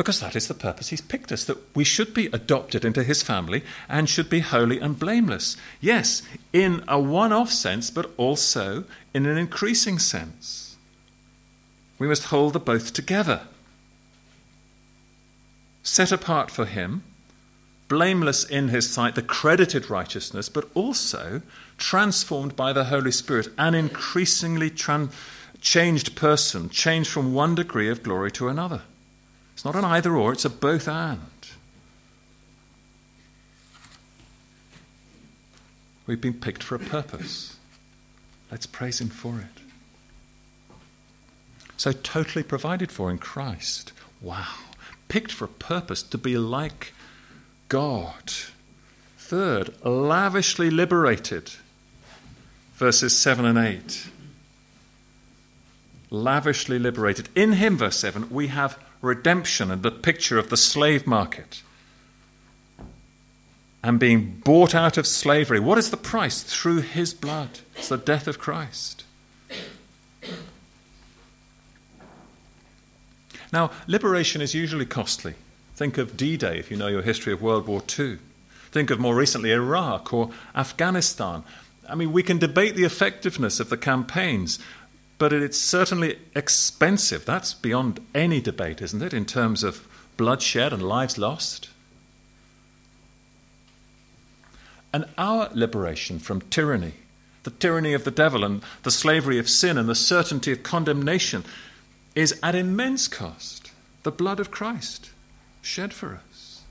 Because 0.00 0.20
that 0.20 0.34
is 0.34 0.48
the 0.48 0.54
purpose 0.54 0.88
he's 0.88 1.02
picked 1.02 1.30
us, 1.30 1.44
that 1.44 1.76
we 1.76 1.84
should 1.84 2.14
be 2.14 2.28
adopted 2.28 2.86
into 2.86 3.02
his 3.02 3.22
family 3.22 3.62
and 3.86 4.08
should 4.08 4.30
be 4.30 4.40
holy 4.40 4.80
and 4.80 4.98
blameless. 4.98 5.58
Yes, 5.78 6.22
in 6.54 6.82
a 6.88 6.98
one 6.98 7.34
off 7.34 7.52
sense, 7.52 7.90
but 7.90 8.10
also 8.16 8.84
in 9.12 9.26
an 9.26 9.36
increasing 9.36 9.98
sense. 9.98 10.78
We 11.98 12.08
must 12.08 12.28
hold 12.28 12.54
the 12.54 12.58
both 12.58 12.94
together. 12.94 13.42
Set 15.82 16.10
apart 16.10 16.50
for 16.50 16.64
him 16.64 17.02
blameless 17.86 18.42
in 18.44 18.68
his 18.68 18.90
sight, 18.90 19.16
the 19.16 19.22
credited 19.22 19.90
righteousness, 19.90 20.48
but 20.48 20.70
also 20.72 21.42
transformed 21.76 22.56
by 22.56 22.72
the 22.72 22.84
Holy 22.84 23.12
Spirit, 23.12 23.48
an 23.58 23.74
increasingly 23.74 24.70
tran- 24.70 25.12
changed 25.60 26.16
person, 26.16 26.70
changed 26.70 27.10
from 27.10 27.34
one 27.34 27.54
degree 27.54 27.90
of 27.90 28.02
glory 28.02 28.30
to 28.30 28.48
another. 28.48 28.80
It's 29.60 29.64
not 29.66 29.76
an 29.76 29.84
either 29.84 30.16
or, 30.16 30.32
it's 30.32 30.46
a 30.46 30.48
both 30.48 30.88
and. 30.88 31.20
We've 36.06 36.18
been 36.18 36.32
picked 36.32 36.62
for 36.62 36.76
a 36.76 36.78
purpose. 36.78 37.58
Let's 38.50 38.64
praise 38.64 39.02
Him 39.02 39.10
for 39.10 39.38
it. 39.38 39.62
So, 41.76 41.92
totally 41.92 42.42
provided 42.42 42.90
for 42.90 43.10
in 43.10 43.18
Christ. 43.18 43.92
Wow. 44.22 44.54
Picked 45.08 45.30
for 45.30 45.44
a 45.44 45.48
purpose 45.48 46.02
to 46.04 46.16
be 46.16 46.38
like 46.38 46.94
God. 47.68 48.32
Third, 49.18 49.74
lavishly 49.84 50.70
liberated. 50.70 51.50
Verses 52.76 53.18
7 53.18 53.44
and 53.44 53.58
8. 53.58 54.06
Lavishly 56.08 56.78
liberated. 56.78 57.28
In 57.34 57.52
Him, 57.52 57.76
verse 57.76 57.98
7, 57.98 58.30
we 58.30 58.46
have 58.46 58.78
redemption 59.00 59.70
and 59.70 59.82
the 59.82 59.90
picture 59.90 60.38
of 60.38 60.50
the 60.50 60.56
slave 60.56 61.06
market 61.06 61.62
and 63.82 63.98
being 63.98 64.42
bought 64.44 64.74
out 64.74 64.98
of 64.98 65.06
slavery. 65.06 65.58
What 65.58 65.78
is 65.78 65.90
the 65.90 65.96
price? 65.96 66.42
Through 66.42 66.82
His 66.82 67.14
blood. 67.14 67.60
It's 67.76 67.88
the 67.88 67.96
death 67.96 68.28
of 68.28 68.38
Christ. 68.38 69.04
Now, 73.52 73.70
liberation 73.86 74.40
is 74.40 74.54
usually 74.54 74.86
costly. 74.86 75.34
Think 75.74 75.98
of 75.98 76.16
D 76.16 76.36
Day 76.36 76.58
if 76.58 76.70
you 76.70 76.76
know 76.76 76.88
your 76.88 77.02
history 77.02 77.32
of 77.32 77.42
World 77.42 77.66
War 77.66 77.82
II. 77.98 78.18
Think 78.70 78.90
of 78.90 79.00
more 79.00 79.16
recently 79.16 79.50
Iraq 79.50 80.12
or 80.12 80.30
Afghanistan. 80.54 81.42
I 81.88 81.94
mean, 81.96 82.12
we 82.12 82.22
can 82.22 82.38
debate 82.38 82.76
the 82.76 82.84
effectiveness 82.84 83.58
of 83.58 83.70
the 83.70 83.76
campaigns, 83.76 84.60
but 85.20 85.34
it's 85.34 85.58
certainly 85.58 86.18
expensive. 86.34 87.26
That's 87.26 87.52
beyond 87.52 88.00
any 88.14 88.40
debate, 88.40 88.80
isn't 88.80 89.02
it, 89.02 89.12
in 89.12 89.26
terms 89.26 89.62
of 89.62 89.86
bloodshed 90.16 90.72
and 90.72 90.82
lives 90.82 91.18
lost? 91.18 91.68
And 94.94 95.04
our 95.18 95.50
liberation 95.52 96.20
from 96.20 96.40
tyranny, 96.40 96.94
the 97.42 97.50
tyranny 97.50 97.92
of 97.92 98.04
the 98.04 98.10
devil 98.10 98.42
and 98.42 98.62
the 98.82 98.90
slavery 98.90 99.38
of 99.38 99.46
sin 99.46 99.76
and 99.76 99.86
the 99.86 99.94
certainty 99.94 100.52
of 100.52 100.62
condemnation, 100.62 101.44
is 102.14 102.40
at 102.42 102.54
immense 102.54 103.06
cost 103.06 103.72
the 104.04 104.10
blood 104.10 104.40
of 104.40 104.50
Christ 104.50 105.10
shed 105.60 105.92
for 105.92 106.18
us. 106.30 106.62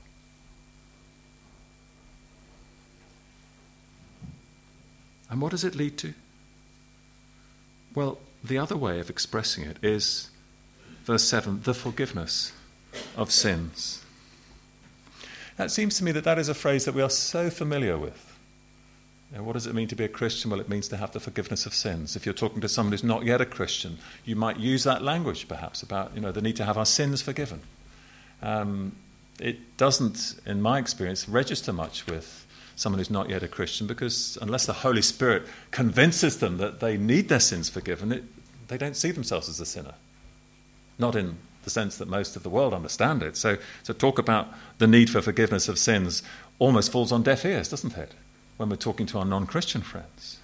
And 5.30 5.40
what 5.40 5.52
does 5.52 5.62
it 5.62 5.76
lead 5.76 5.96
to? 5.98 6.14
Well, 7.94 8.18
the 8.42 8.58
other 8.58 8.76
way 8.76 9.00
of 9.00 9.10
expressing 9.10 9.64
it 9.64 9.78
is, 9.82 10.30
verse 11.04 11.24
7, 11.24 11.62
the 11.62 11.74
forgiveness 11.74 12.52
of 13.16 13.30
sins. 13.30 14.04
That 15.56 15.70
seems 15.70 15.98
to 15.98 16.04
me 16.04 16.12
that 16.12 16.24
that 16.24 16.38
is 16.38 16.48
a 16.48 16.54
phrase 16.54 16.84
that 16.86 16.94
we 16.94 17.02
are 17.02 17.10
so 17.10 17.50
familiar 17.50 17.98
with. 17.98 18.26
Now, 19.32 19.44
what 19.44 19.52
does 19.52 19.66
it 19.66 19.74
mean 19.74 19.88
to 19.88 19.94
be 19.94 20.04
a 20.04 20.08
Christian? 20.08 20.50
Well, 20.50 20.60
it 20.60 20.68
means 20.68 20.88
to 20.88 20.96
have 20.96 21.12
the 21.12 21.20
forgiveness 21.20 21.66
of 21.66 21.74
sins. 21.74 22.16
If 22.16 22.26
you're 22.26 22.32
talking 22.32 22.60
to 22.62 22.68
someone 22.68 22.92
who's 22.92 23.04
not 23.04 23.24
yet 23.24 23.40
a 23.40 23.46
Christian, 23.46 23.98
you 24.24 24.34
might 24.34 24.58
use 24.58 24.82
that 24.84 25.02
language 25.02 25.46
perhaps 25.46 25.82
about 25.82 26.14
you 26.14 26.20
know, 26.20 26.32
the 26.32 26.42
need 26.42 26.56
to 26.56 26.64
have 26.64 26.76
our 26.76 26.86
sins 26.86 27.22
forgiven 27.22 27.60
um, 28.42 28.96
it 29.38 29.76
doesn't, 29.76 30.40
in 30.46 30.60
my 30.60 30.78
experience, 30.78 31.28
register 31.28 31.72
much 31.72 32.06
with 32.06 32.39
someone 32.80 32.98
who's 32.98 33.10
not 33.10 33.28
yet 33.28 33.42
a 33.42 33.48
Christian 33.48 33.86
because 33.86 34.38
unless 34.40 34.64
the 34.64 34.72
Holy 34.72 35.02
Spirit 35.02 35.42
convinces 35.70 36.38
them 36.38 36.56
that 36.56 36.80
they 36.80 36.96
need 36.96 37.28
their 37.28 37.40
sins 37.40 37.68
forgiven, 37.68 38.10
it, 38.10 38.24
they 38.68 38.78
don't 38.78 38.96
see 38.96 39.10
themselves 39.10 39.50
as 39.50 39.60
a 39.60 39.66
sinner. 39.66 39.94
Not 40.98 41.14
in 41.14 41.36
the 41.62 41.70
sense 41.70 41.98
that 41.98 42.08
most 42.08 42.36
of 42.36 42.42
the 42.42 42.48
world 42.48 42.72
understand 42.72 43.22
it. 43.22 43.36
So, 43.36 43.58
so 43.82 43.92
talk 43.92 44.18
about 44.18 44.48
the 44.78 44.86
need 44.86 45.10
for 45.10 45.20
forgiveness 45.20 45.68
of 45.68 45.78
sins 45.78 46.22
almost 46.58 46.90
falls 46.90 47.12
on 47.12 47.22
deaf 47.22 47.44
ears, 47.44 47.68
doesn't 47.68 47.98
it, 47.98 48.12
when 48.56 48.70
we're 48.70 48.76
talking 48.76 49.06
to 49.06 49.18
our 49.18 49.26
non 49.26 49.46
Christian 49.46 49.82
friends? 49.82 50.38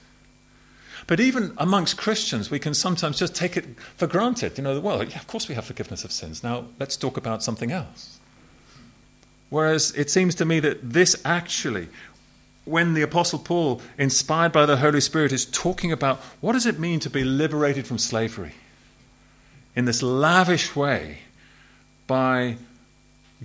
But 1.06 1.20
even 1.20 1.54
amongst 1.56 1.96
Christians, 1.96 2.50
we 2.50 2.58
can 2.58 2.74
sometimes 2.74 3.18
just 3.18 3.34
take 3.34 3.56
it 3.56 3.64
for 3.96 4.06
granted. 4.06 4.58
You 4.58 4.64
know, 4.64 4.78
well, 4.80 5.02
yeah, 5.02 5.18
of 5.18 5.26
course 5.26 5.48
we 5.48 5.54
have 5.54 5.64
forgiveness 5.64 6.04
of 6.04 6.12
sins. 6.12 6.42
Now, 6.42 6.66
let's 6.78 6.98
talk 6.98 7.16
about 7.16 7.42
something 7.42 7.72
else. 7.72 8.18
Whereas 9.48 9.92
it 9.92 10.10
seems 10.10 10.34
to 10.36 10.44
me 10.44 10.60
that 10.60 10.92
this 10.92 11.16
actually, 11.24 11.88
when 12.66 12.94
the 12.94 13.02
Apostle 13.02 13.38
Paul, 13.38 13.80
inspired 13.96 14.52
by 14.52 14.66
the 14.66 14.76
Holy 14.76 15.00
Spirit, 15.00 15.32
is 15.32 15.46
talking 15.46 15.92
about 15.92 16.18
what 16.40 16.52
does 16.52 16.66
it 16.66 16.78
mean 16.78 17.00
to 17.00 17.08
be 17.08 17.24
liberated 17.24 17.86
from 17.86 17.96
slavery 17.96 18.52
in 19.74 19.84
this 19.84 20.02
lavish 20.02 20.74
way 20.74 21.20
by 22.08 22.56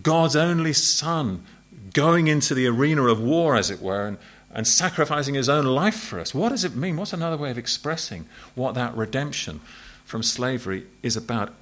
God's 0.02 0.36
only 0.36 0.74
Son 0.74 1.46
going 1.94 2.28
into 2.28 2.56
the 2.56 2.68
arena 2.68 3.04
of 3.04 3.22
war, 3.22 3.56
as 3.56 3.70
it 3.70 3.82
were, 3.82 4.08
and, 4.08 4.18
and 4.54 4.66
sacrificing 4.66 5.36
his 5.36 5.50
own 5.50 5.66
life 5.66 6.00
for 6.00 6.20
us. 6.20 6.34
What 6.34 6.50
does 6.50 6.64
it 6.64 6.76
mean? 6.76 6.98
What's 6.98 7.14
another 7.14 7.38
way 7.38 7.52
of 7.52 7.58
expressing 7.58 8.26
what 8.56 8.74
that 8.74 8.96
redemption 8.96 9.62
from 10.04 10.24
slavery 10.24 10.88
is 11.04 11.16
about? 11.16 11.54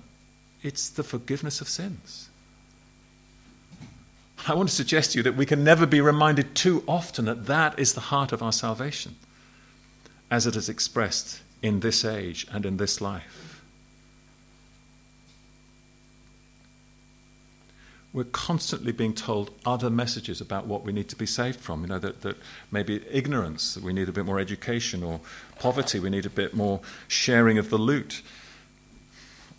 It's 0.62 0.90
the 0.90 1.04
forgiveness 1.04 1.60
of 1.60 1.68
sins. 1.68 2.29
I 4.48 4.54
want 4.54 4.70
to 4.70 4.76
suggest 4.76 5.12
to 5.12 5.20
you 5.20 5.24
that 5.24 5.36
we 5.36 5.46
can 5.46 5.64
never 5.64 5.86
be 5.86 6.02
reminded 6.02 6.56
too 6.56 6.84
often 6.88 7.26
that 7.26 7.46
that 7.46 7.78
is 7.78 7.94
the 7.94 8.02
heart 8.02 8.32
of 8.32 8.42
our 8.42 8.54
salvation, 8.54 9.16
as 10.32 10.48
it 10.48 10.56
is 10.56 10.70
expressed 10.70 11.42
in 11.62 11.82
this 11.82 12.06
age 12.06 12.48
and 12.52 12.66
in 12.66 12.78
this 12.78 13.02
life. 13.02 13.50
we're 18.12 18.24
constantly 18.24 18.92
being 18.92 19.14
told 19.14 19.52
other 19.66 19.90
messages 19.90 20.42
about 20.42 20.66
what 20.66 20.84
we 20.84 20.92
need 20.92 21.08
to 21.10 21.16
be 21.16 21.28
saved 21.28 21.60
from. 21.60 21.82
You 21.82 21.88
know, 21.88 22.00
that, 22.00 22.22
that 22.22 22.38
maybe 22.72 23.06
ignorance, 23.10 23.76
that 23.76 23.84
we 23.84 23.94
need 23.94 24.10
a 24.10 24.12
bit 24.12 24.26
more 24.26 24.40
education, 24.40 25.04
or 25.04 25.20
poverty, 25.60 26.00
we 26.00 26.10
need 26.10 26.26
a 26.26 26.32
bit 26.32 26.56
more 26.56 26.82
sharing 27.08 27.58
of 27.58 27.70
the 27.70 27.78
loot. 27.78 28.22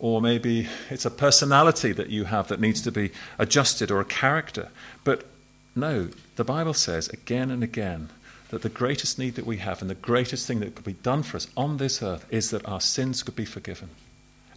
Or 0.01 0.19
maybe 0.19 0.67
it's 0.89 1.05
a 1.05 1.11
personality 1.11 1.91
that 1.91 2.09
you 2.09 2.23
have 2.23 2.47
that 2.47 2.59
needs 2.59 2.81
to 2.81 2.91
be 2.91 3.11
adjusted, 3.37 3.91
or 3.91 4.01
a 4.01 4.05
character. 4.05 4.69
But 5.03 5.27
no, 5.75 6.09
the 6.37 6.43
Bible 6.43 6.73
says 6.73 7.07
again 7.09 7.51
and 7.51 7.63
again 7.63 8.09
that 8.49 8.63
the 8.63 8.69
greatest 8.69 9.19
need 9.19 9.35
that 9.35 9.45
we 9.45 9.57
have 9.57 9.79
and 9.79 9.91
the 9.91 9.95
greatest 9.95 10.47
thing 10.47 10.59
that 10.59 10.73
could 10.73 10.85
be 10.85 10.93
done 10.93 11.21
for 11.21 11.37
us 11.37 11.47
on 11.55 11.77
this 11.77 12.01
earth 12.01 12.25
is 12.31 12.49
that 12.49 12.65
our 12.65 12.81
sins 12.81 13.21
could 13.21 13.35
be 13.35 13.45
forgiven. 13.45 13.89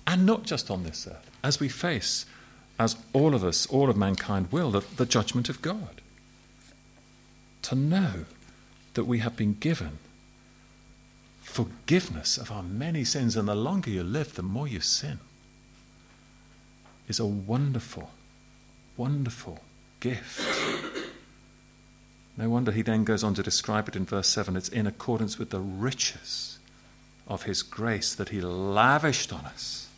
And 0.07 0.25
not 0.25 0.45
just 0.45 0.71
on 0.71 0.83
this 0.83 1.07
earth, 1.07 1.31
as 1.43 1.61
we 1.61 1.69
face, 1.69 2.25
as 2.79 2.97
all 3.13 3.35
of 3.35 3.45
us, 3.45 3.67
all 3.67 3.91
of 3.91 3.99
mankind 3.99 4.51
will, 4.51 4.71
the, 4.71 4.81
the 4.97 5.05
judgment 5.05 5.51
of 5.51 5.61
God. 5.61 6.01
To 7.65 7.75
know 7.75 8.25
that 8.95 9.05
we 9.05 9.19
have 9.19 9.37
been 9.37 9.59
given 9.61 9.99
forgiveness 11.43 12.39
of 12.39 12.51
our 12.51 12.63
many 12.63 13.05
sins, 13.05 13.37
and 13.37 13.47
the 13.47 13.55
longer 13.55 13.91
you 13.91 14.03
live, 14.03 14.37
the 14.37 14.43
more 14.43 14.67
you 14.67 14.81
sin, 14.81 15.21
is 17.09 17.21
a 17.21 17.27
wonderful, 17.27 18.11
wonderful 18.97 19.61
gift. 20.01 20.41
No 22.37 22.49
wonder 22.51 22.73
he 22.73 22.83
then 22.83 23.05
goes 23.05 23.23
on 23.23 23.35
to 23.35 23.43
describe 23.43 23.89
it 23.89 23.97
in 23.97 24.05
verse 24.05 24.27
7 24.27 24.57
it's 24.57 24.69
in 24.69 24.87
accordance 24.87 25.39
with 25.39 25.51
the 25.51 25.61
riches 25.61 26.59
of 27.29 27.45
his 27.45 27.63
grace 27.63 28.15
that 28.15 28.31
he 28.31 28.41
lavished 28.41 29.33
on 29.33 29.45
us 29.45 29.89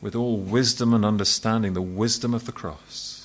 with 0.00 0.14
all 0.14 0.38
wisdom 0.38 0.94
and 0.94 1.04
understanding, 1.04 1.74
the 1.74 1.82
wisdom 1.82 2.32
of 2.32 2.46
the 2.46 2.52
cross. 2.52 3.17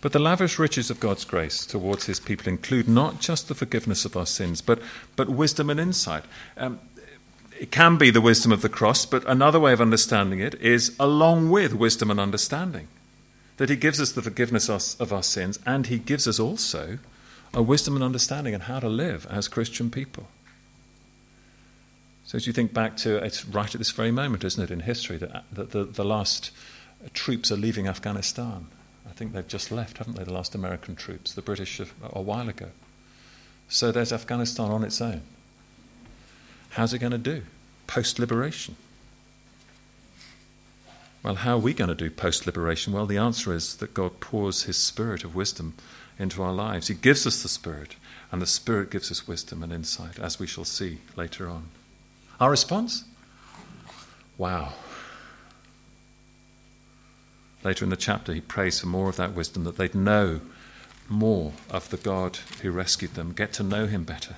But 0.00 0.12
the 0.12 0.18
lavish 0.18 0.58
riches 0.58 0.90
of 0.90 1.00
God's 1.00 1.24
grace 1.24 1.66
towards 1.66 2.06
his 2.06 2.20
people 2.20 2.48
include 2.48 2.88
not 2.88 3.20
just 3.20 3.48
the 3.48 3.54
forgiveness 3.54 4.04
of 4.04 4.16
our 4.16 4.26
sins, 4.26 4.62
but, 4.62 4.80
but 5.14 5.28
wisdom 5.28 5.68
and 5.68 5.78
insight. 5.78 6.24
Um, 6.56 6.80
it 7.58 7.70
can 7.70 7.98
be 7.98 8.10
the 8.10 8.22
wisdom 8.22 8.52
of 8.52 8.62
the 8.62 8.70
cross, 8.70 9.04
but 9.04 9.28
another 9.28 9.60
way 9.60 9.74
of 9.74 9.80
understanding 9.82 10.40
it 10.40 10.54
is 10.54 10.96
along 10.98 11.50
with 11.50 11.74
wisdom 11.74 12.10
and 12.10 12.18
understanding. 12.18 12.88
That 13.58 13.68
he 13.68 13.76
gives 13.76 14.00
us 14.00 14.12
the 14.12 14.22
forgiveness 14.22 14.70
of 14.70 15.12
our 15.12 15.22
sins, 15.22 15.58
and 15.66 15.86
he 15.86 15.98
gives 15.98 16.26
us 16.26 16.40
also 16.40 16.98
a 17.52 17.62
wisdom 17.62 17.94
and 17.94 18.02
understanding 18.02 18.54
on 18.54 18.60
how 18.60 18.80
to 18.80 18.88
live 18.88 19.26
as 19.28 19.48
Christian 19.48 19.90
people. 19.90 20.28
So, 22.24 22.36
as 22.36 22.46
you 22.46 22.54
think 22.54 22.72
back 22.72 22.96
to 22.98 23.16
it's 23.16 23.44
right 23.44 23.74
at 23.74 23.78
this 23.78 23.90
very 23.90 24.12
moment, 24.12 24.44
isn't 24.44 24.62
it, 24.62 24.70
in 24.70 24.80
history, 24.80 25.18
that, 25.18 25.44
that 25.52 25.72
the, 25.72 25.84
the 25.84 26.04
last 26.04 26.52
troops 27.12 27.52
are 27.52 27.56
leaving 27.56 27.86
Afghanistan. 27.86 28.68
I 29.20 29.22
think 29.22 29.34
they've 29.34 29.46
just 29.46 29.70
left, 29.70 29.98
haven't 29.98 30.16
they, 30.16 30.24
the 30.24 30.32
last 30.32 30.54
American 30.54 30.96
troops, 30.96 31.34
the 31.34 31.42
British 31.42 31.78
a, 31.78 31.86
a 32.10 32.22
while 32.22 32.48
ago. 32.48 32.68
So 33.68 33.92
there's 33.92 34.14
Afghanistan 34.14 34.70
on 34.70 34.82
its 34.82 34.98
own. 34.98 35.20
How's 36.70 36.94
it 36.94 37.00
going 37.00 37.12
to 37.12 37.18
do 37.18 37.42
post 37.86 38.18
liberation? 38.18 38.76
Well, 41.22 41.34
how 41.34 41.56
are 41.56 41.58
we 41.58 41.74
going 41.74 41.90
to 41.90 41.94
do 41.94 42.08
post 42.08 42.46
liberation? 42.46 42.94
Well, 42.94 43.04
the 43.04 43.18
answer 43.18 43.52
is 43.52 43.76
that 43.76 43.92
God 43.92 44.20
pours 44.20 44.62
His 44.62 44.78
Spirit 44.78 45.22
of 45.22 45.34
wisdom 45.34 45.74
into 46.18 46.42
our 46.42 46.54
lives. 46.54 46.88
He 46.88 46.94
gives 46.94 47.26
us 47.26 47.42
the 47.42 47.50
Spirit, 47.50 47.96
and 48.32 48.40
the 48.40 48.46
Spirit 48.46 48.90
gives 48.90 49.10
us 49.10 49.28
wisdom 49.28 49.62
and 49.62 49.70
insight, 49.70 50.18
as 50.18 50.38
we 50.38 50.46
shall 50.46 50.64
see 50.64 51.00
later 51.14 51.46
on. 51.46 51.64
Our 52.40 52.50
response? 52.50 53.04
Wow. 54.38 54.72
Later 57.62 57.84
in 57.84 57.90
the 57.90 57.96
chapter, 57.96 58.32
he 58.32 58.40
prays 58.40 58.80
for 58.80 58.86
more 58.86 59.08
of 59.08 59.16
that 59.16 59.34
wisdom, 59.34 59.64
that 59.64 59.76
they'd 59.76 59.94
know 59.94 60.40
more 61.08 61.52
of 61.68 61.90
the 61.90 61.96
God 61.96 62.38
who 62.62 62.70
rescued 62.70 63.14
them, 63.14 63.32
get 63.32 63.52
to 63.54 63.62
know 63.62 63.86
him 63.86 64.04
better. 64.04 64.36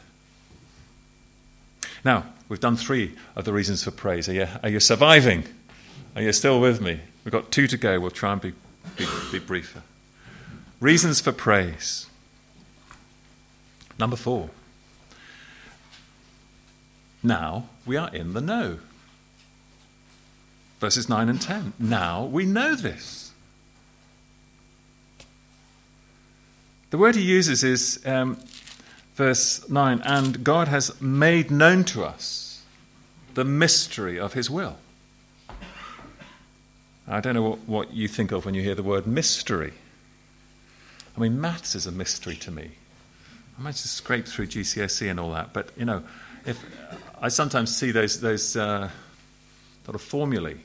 Now, 2.04 2.26
we've 2.48 2.60
done 2.60 2.76
three 2.76 3.14
of 3.36 3.44
the 3.44 3.52
reasons 3.52 3.84
for 3.84 3.90
praise. 3.90 4.28
Are 4.28 4.32
you, 4.32 4.48
are 4.62 4.68
you 4.68 4.80
surviving? 4.80 5.44
Are 6.16 6.22
you 6.22 6.32
still 6.32 6.60
with 6.60 6.80
me? 6.80 7.00
We've 7.24 7.32
got 7.32 7.52
two 7.52 7.66
to 7.68 7.76
go. 7.76 8.00
We'll 8.00 8.10
try 8.10 8.32
and 8.32 8.40
be, 8.40 8.52
be, 8.96 9.06
be 9.30 9.38
briefer. 9.38 9.82
Reasons 10.80 11.20
for 11.20 11.30
praise. 11.30 12.06
Number 13.98 14.16
four. 14.16 14.50
Now 17.22 17.68
we 17.86 17.96
are 17.96 18.12
in 18.12 18.32
the 18.32 18.40
know. 18.40 18.78
Verses 20.82 21.08
9 21.08 21.28
and 21.28 21.40
10. 21.40 21.74
Now 21.78 22.24
we 22.24 22.44
know 22.44 22.74
this. 22.74 23.30
The 26.90 26.98
word 26.98 27.14
he 27.14 27.22
uses 27.22 27.62
is 27.62 28.04
um, 28.04 28.36
verse 29.14 29.68
9 29.70 30.02
and 30.04 30.42
God 30.42 30.66
has 30.66 31.00
made 31.00 31.52
known 31.52 31.84
to 31.84 32.02
us 32.02 32.64
the 33.34 33.44
mystery 33.44 34.18
of 34.18 34.32
his 34.32 34.50
will. 34.50 34.76
I 37.06 37.20
don't 37.20 37.34
know 37.34 37.42
what, 37.42 37.58
what 37.68 37.92
you 37.94 38.08
think 38.08 38.32
of 38.32 38.44
when 38.44 38.54
you 38.54 38.62
hear 38.62 38.74
the 38.74 38.82
word 38.82 39.06
mystery. 39.06 39.74
I 41.16 41.20
mean, 41.20 41.40
maths 41.40 41.76
is 41.76 41.86
a 41.86 41.92
mystery 41.92 42.34
to 42.38 42.50
me. 42.50 42.72
I 43.56 43.62
might 43.62 43.76
just 43.76 43.94
scrape 43.94 44.26
through 44.26 44.48
GCSE 44.48 45.08
and 45.08 45.20
all 45.20 45.30
that, 45.30 45.52
but 45.52 45.70
you 45.76 45.84
know, 45.84 46.02
if 46.44 46.60
I 47.20 47.28
sometimes 47.28 47.72
see 47.72 47.92
those 47.92 48.20
those 48.20 48.56
uh, 48.56 48.90
sort 49.84 49.94
of 49.94 50.02
formulae 50.02 50.56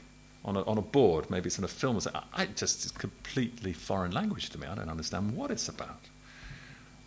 on 0.48 0.56
a, 0.56 0.64
on 0.64 0.78
a 0.78 0.82
board, 0.82 1.30
maybe 1.30 1.48
it's 1.48 1.58
in 1.58 1.64
a 1.66 1.68
film, 1.68 1.98
or 1.98 2.02
I 2.34 2.46
just 2.46 2.86
it's 2.86 2.92
completely 2.92 3.74
foreign 3.74 4.12
language 4.12 4.50
to 4.52 4.58
me. 4.58 4.66
I 4.66 4.76
don't 4.76 4.90
understand 4.90 5.36
what 5.36 5.52
it's 5.52 5.68
about. 5.68 6.00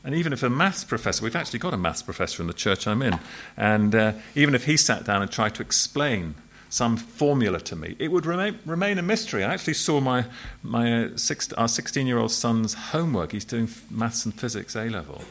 And 0.05 0.15
even 0.15 0.33
if 0.33 0.43
a 0.43 0.51
maths 0.51 0.85
professor, 0.85 1.25
we've 1.25 1.35
actually 1.35 1.59
got 1.59 1.75
a 1.75 1.77
maths 1.77 2.03
professor 2.03 2.43
in 2.43 2.47
the 2.47 2.55
church 2.55 2.87
I'm 2.87 3.03
in, 3.03 3.19
and 3.57 3.95
uh, 3.95 4.13
even 4.35 4.55
if 4.55 4.67
he 4.67 4.77
sat 4.77 5.05
down 5.05 5.23
and 5.23 5.31
tried 5.31 5.55
to 5.57 5.63
explain 5.63 6.35
some 6.69 6.97
formula 6.97 7.59
to 7.61 7.75
me, 7.75 7.97
it 7.99 8.13
would 8.13 8.27
remain, 8.27 8.59
remain 8.65 8.99
a 8.99 9.03
mystery. 9.03 9.43
I 9.43 9.55
actually 9.55 9.75
saw 9.75 10.01
my, 10.01 10.27
my 10.63 11.05
uh, 11.05 11.17
six, 11.17 11.53
our 11.55 11.67
16 11.67 12.07
year 12.07 12.19
old 12.19 12.31
son's 12.31 12.75
homework. 12.75 13.33
He's 13.33 13.45
doing 13.45 13.69
maths 13.91 14.25
and 14.25 14.33
physics 14.33 14.77
A 14.77 14.85
level. 14.85 15.25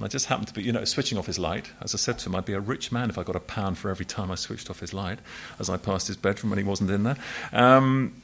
And 0.00 0.06
I 0.06 0.08
just 0.08 0.26
happened 0.26 0.48
to 0.48 0.54
be, 0.54 0.62
you 0.62 0.72
know, 0.72 0.82
switching 0.86 1.18
off 1.18 1.26
his 1.26 1.38
light. 1.38 1.72
As 1.82 1.94
I 1.94 1.98
said 1.98 2.18
to 2.20 2.30
him, 2.30 2.34
I'd 2.34 2.46
be 2.46 2.54
a 2.54 2.60
rich 2.60 2.90
man 2.90 3.10
if 3.10 3.18
I 3.18 3.22
got 3.22 3.36
a 3.36 3.40
pound 3.40 3.76
for 3.76 3.90
every 3.90 4.06
time 4.06 4.30
I 4.30 4.34
switched 4.34 4.70
off 4.70 4.80
his 4.80 4.94
light 4.94 5.18
as 5.58 5.68
I 5.68 5.76
passed 5.76 6.06
his 6.06 6.16
bedroom 6.16 6.48
when 6.48 6.58
he 6.58 6.64
wasn't 6.64 6.88
in 6.88 7.02
there. 7.02 7.18
Um, 7.52 8.14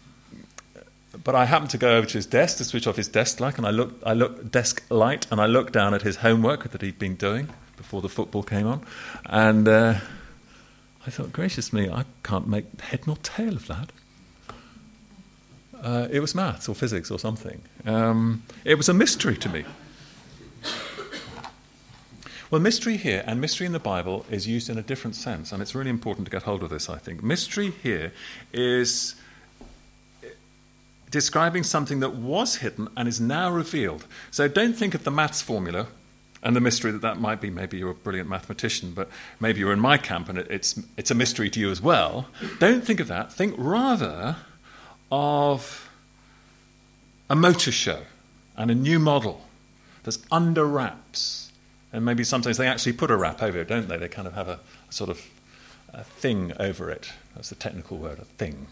but 1.23 1.35
I 1.35 1.45
happened 1.45 1.69
to 1.73 1.77
go 1.77 1.95
over 1.99 2.07
to 2.07 2.15
his 2.15 2.25
desk 2.25 2.57
to 2.57 2.65
switch 2.65 2.87
off 2.87 2.97
his 2.97 3.09
desk 3.09 3.41
light, 3.41 3.59
and 3.59 3.67
I 3.67 3.73
looked, 3.73 4.03
I 4.07 4.15
looked 4.15 4.51
desk 4.51 4.85
light, 4.89 5.27
and 5.31 5.39
I 5.39 5.45
looked 5.45 5.75
down 5.75 5.93
at 5.93 6.01
his 6.01 6.17
homework 6.17 6.71
that 6.71 6.81
he'd 6.81 6.99
been 6.99 7.15
doing 7.15 7.51
before 7.77 8.01
the 8.01 8.09
football 8.09 8.43
came 8.43 8.67
on, 8.67 8.83
and 9.27 9.69
uh, 9.69 9.97
I 11.07 11.11
thought, 11.11 11.31
gracious 11.31 11.75
me, 11.75 11.91
I 11.91 12.07
can't 12.23 12.49
make 12.49 12.81
head 12.81 13.07
nor 13.07 13.17
tail 13.17 13.55
of 13.55 13.67
that. 13.67 13.93
Uh, 15.83 16.09
it 16.11 16.21
was 16.21 16.35
maths 16.35 16.71
or 16.71 16.75
physics 16.75 17.11
or 17.11 17.19
something. 17.19 17.61
Um, 17.85 18.45
it 18.65 18.77
was 18.77 18.89
a 18.89 18.95
mystery 18.95 19.37
to 19.37 19.51
me. 19.51 19.67
Well, 22.51 22.61
mystery 22.61 22.97
here 22.97 23.25
and 23.27 23.41
mystery 23.41 23.67
in 23.67 23.73
the 23.73 23.81
Bible 23.81 24.25
is 24.31 24.47
used 24.47 24.71
in 24.71 24.79
a 24.79 24.83
different 24.83 25.17
sense, 25.17 25.51
and 25.51 25.61
it's 25.61 25.75
really 25.75 25.91
important 25.91 26.27
to 26.27 26.31
get 26.31 26.45
hold 26.45 26.63
of 26.63 26.71
this, 26.71 26.89
I 26.89 26.99
think. 26.99 27.23
Mystery 27.23 27.73
here 27.83 28.13
is 28.53 29.17
describing 31.11 31.65
something 31.65 32.01
that 32.01 32.15
was 32.15 32.57
hidden 32.57 32.89
and 32.97 33.09
is 33.09 33.21
now 33.21 33.51
revealed. 33.51 34.07
So 34.31 34.47
don't 34.47 34.75
think 34.75 34.95
of 34.95 35.03
the 35.03 35.11
maths 35.11 35.43
formula 35.43 35.89
and 36.43 36.55
the 36.55 36.61
mystery 36.61 36.93
that 36.93 37.01
that 37.01 37.19
might 37.19 37.41
be. 37.41 37.51
Maybe 37.51 37.79
you're 37.79 37.91
a 37.91 37.95
brilliant 37.95 38.29
mathematician, 38.29 38.93
but 38.95 39.09
maybe 39.41 39.59
you're 39.59 39.73
in 39.73 39.81
my 39.81 39.99
camp 39.99 40.29
and 40.29 40.39
it's, 40.39 40.81
it's 40.97 41.11
a 41.11 41.15
mystery 41.15 41.51
to 41.51 41.59
you 41.59 41.71
as 41.71 41.81
well. 41.81 42.29
Don't 42.61 42.85
think 42.85 43.01
of 43.01 43.09
that. 43.09 43.33
Think 43.33 43.55
rather 43.59 44.37
of 45.11 45.91
a 47.29 47.35
motor 47.35 47.73
show 47.73 48.03
and 48.57 48.71
a 48.71 48.75
new 48.75 49.01
model 49.01 49.43
that's 50.05 50.19
under 50.31 50.65
wraps. 50.65 51.46
And 51.97 52.05
maybe 52.05 52.25
sometimes 52.25 52.59
they 52.59 52.67
actually 52.67 52.93
put 52.93 53.11
a 53.11 53.17
wrap 53.17 53.43
over 53.43 53.59
it, 53.59 53.69
don't 53.69 53.89
they? 53.89 53.97
They 53.97 54.09
kind 54.09 54.29
of 54.29 54.35
have 54.35 54.49
a, 54.49 54.61
a 54.87 54.93
sort 54.93 55.09
of 55.09 55.27
a 55.95 56.05
thing 56.05 56.53
over 56.61 56.91
it. 56.91 57.11
That's 57.35 57.49
the 57.49 57.55
technical 57.55 57.97
word, 57.97 58.19
a 58.19 58.27
thing 58.27 58.67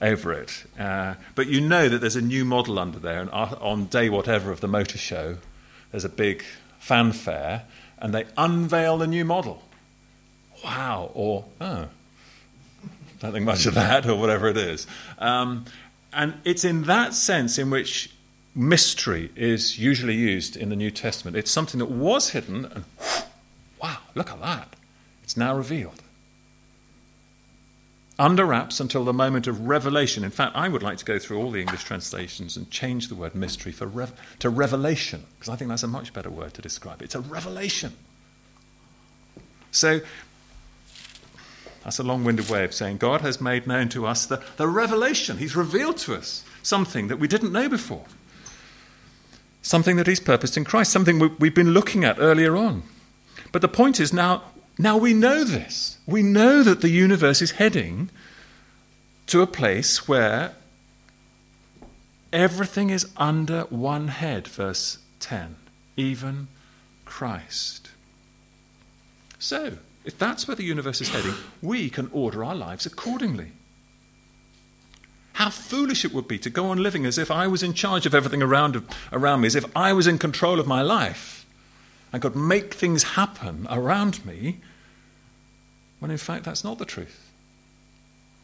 over 0.00 0.32
it. 0.32 0.64
Uh, 0.78 1.14
but 1.34 1.48
you 1.48 1.60
know 1.60 1.88
that 1.88 1.98
there's 1.98 2.14
a 2.14 2.22
new 2.22 2.44
model 2.44 2.78
under 2.78 3.00
there, 3.00 3.20
and 3.20 3.30
on 3.30 3.86
day 3.86 4.08
whatever 4.08 4.52
of 4.52 4.60
the 4.60 4.68
motor 4.68 4.96
show, 4.96 5.38
there's 5.90 6.04
a 6.04 6.08
big 6.08 6.44
fanfare, 6.78 7.64
and 7.98 8.14
they 8.14 8.26
unveil 8.36 8.96
the 8.96 9.08
new 9.08 9.24
model. 9.24 9.60
Wow, 10.64 11.10
or 11.14 11.46
oh, 11.60 11.88
don't 13.18 13.32
think 13.32 13.44
much 13.44 13.66
of 13.66 13.74
that, 13.74 14.06
or 14.06 14.14
whatever 14.14 14.46
it 14.46 14.56
is. 14.56 14.86
Um, 15.18 15.64
and 16.12 16.34
it's 16.44 16.64
in 16.64 16.84
that 16.84 17.12
sense 17.12 17.58
in 17.58 17.70
which 17.70 18.14
mystery 18.58 19.30
is 19.36 19.78
usually 19.78 20.14
used 20.14 20.56
in 20.56 20.68
the 20.68 20.76
New 20.76 20.90
Testament. 20.90 21.36
It's 21.36 21.50
something 21.50 21.78
that 21.78 21.90
was 21.90 22.30
hidden, 22.30 22.64
and 22.66 22.84
wow, 23.80 23.98
look 24.14 24.30
at 24.30 24.40
that. 24.40 24.74
It's 25.22 25.36
now 25.36 25.56
revealed 25.56 26.02
under 28.18 28.44
wraps 28.44 28.80
until 28.80 29.04
the 29.04 29.12
moment 29.12 29.46
of 29.46 29.68
revelation. 29.68 30.24
In 30.24 30.30
fact, 30.30 30.56
I 30.56 30.68
would 30.68 30.82
like 30.82 30.98
to 30.98 31.04
go 31.04 31.20
through 31.20 31.38
all 31.38 31.52
the 31.52 31.60
English 31.60 31.84
translations 31.84 32.56
and 32.56 32.68
change 32.68 33.06
the 33.06 33.14
word 33.14 33.34
mystery 33.34 33.70
for 33.70 33.86
rev- 33.86 34.12
to 34.40 34.50
revelation, 34.50 35.24
because 35.38 35.48
I 35.48 35.56
think 35.56 35.68
that's 35.68 35.84
a 35.84 35.88
much 35.88 36.12
better 36.12 36.30
word 36.30 36.54
to 36.54 36.62
describe 36.62 37.00
it. 37.00 37.06
It's 37.06 37.14
a 37.14 37.20
revelation. 37.20 37.92
So, 39.70 40.00
That's 41.84 41.98
a 41.98 42.02
long 42.02 42.24
winded 42.24 42.50
way 42.50 42.64
of 42.64 42.74
saying 42.74 42.98
God 42.98 43.20
has 43.20 43.40
made 43.40 43.66
known 43.66 43.88
to 43.90 44.04
us 44.06 44.26
the, 44.26 44.42
the 44.56 44.66
revelation. 44.66 45.38
He's 45.38 45.54
revealed 45.54 45.96
to 45.98 46.14
us 46.16 46.44
something 46.62 47.08
that 47.08 47.18
we 47.18 47.28
didn't 47.28 47.52
know 47.52 47.68
before, 47.68 48.04
something 49.68 49.96
that 49.96 50.06
He's 50.06 50.20
purposed 50.20 50.56
in 50.56 50.64
Christ, 50.64 50.90
something 50.90 51.18
we, 51.18 51.28
we've 51.38 51.54
been 51.54 51.72
looking 51.72 52.02
at 52.02 52.18
earlier 52.18 52.56
on. 52.56 52.82
But 53.52 53.60
the 53.60 53.68
point 53.68 54.00
is 54.00 54.12
now, 54.12 54.42
now 54.78 54.96
we 54.96 55.12
know 55.12 55.44
this. 55.44 55.98
We 56.06 56.22
know 56.22 56.62
that 56.62 56.80
the 56.80 56.88
universe 56.88 57.42
is 57.42 57.52
heading 57.52 58.10
to 59.26 59.42
a 59.42 59.46
place 59.46 60.08
where 60.08 60.54
everything 62.32 62.88
is 62.88 63.10
under 63.18 63.62
one 63.64 64.08
head, 64.08 64.48
verse 64.48 64.98
10, 65.20 65.56
even 65.96 66.48
Christ. 67.04 67.90
So, 69.38 69.76
if 70.04 70.18
that's 70.18 70.48
where 70.48 70.56
the 70.56 70.64
universe 70.64 71.02
is 71.02 71.10
heading, 71.10 71.34
we 71.60 71.90
can 71.90 72.08
order 72.12 72.42
our 72.42 72.54
lives 72.54 72.86
accordingly. 72.86 73.52
How 75.38 75.50
foolish 75.50 76.04
it 76.04 76.12
would 76.12 76.26
be 76.26 76.40
to 76.40 76.50
go 76.50 76.70
on 76.70 76.82
living 76.82 77.06
as 77.06 77.16
if 77.16 77.30
I 77.30 77.46
was 77.46 77.62
in 77.62 77.72
charge 77.72 78.06
of 78.06 78.14
everything 78.14 78.42
around, 78.42 78.82
around 79.12 79.42
me, 79.42 79.46
as 79.46 79.54
if 79.54 79.64
I 79.76 79.92
was 79.92 80.08
in 80.08 80.18
control 80.18 80.58
of 80.58 80.66
my 80.66 80.82
life 80.82 81.46
and 82.12 82.20
could 82.20 82.34
make 82.34 82.74
things 82.74 83.14
happen 83.14 83.64
around 83.70 84.26
me, 84.26 84.58
when 86.00 86.10
in 86.10 86.16
fact 86.16 86.44
that's 86.44 86.64
not 86.64 86.78
the 86.78 86.84
truth. 86.84 87.30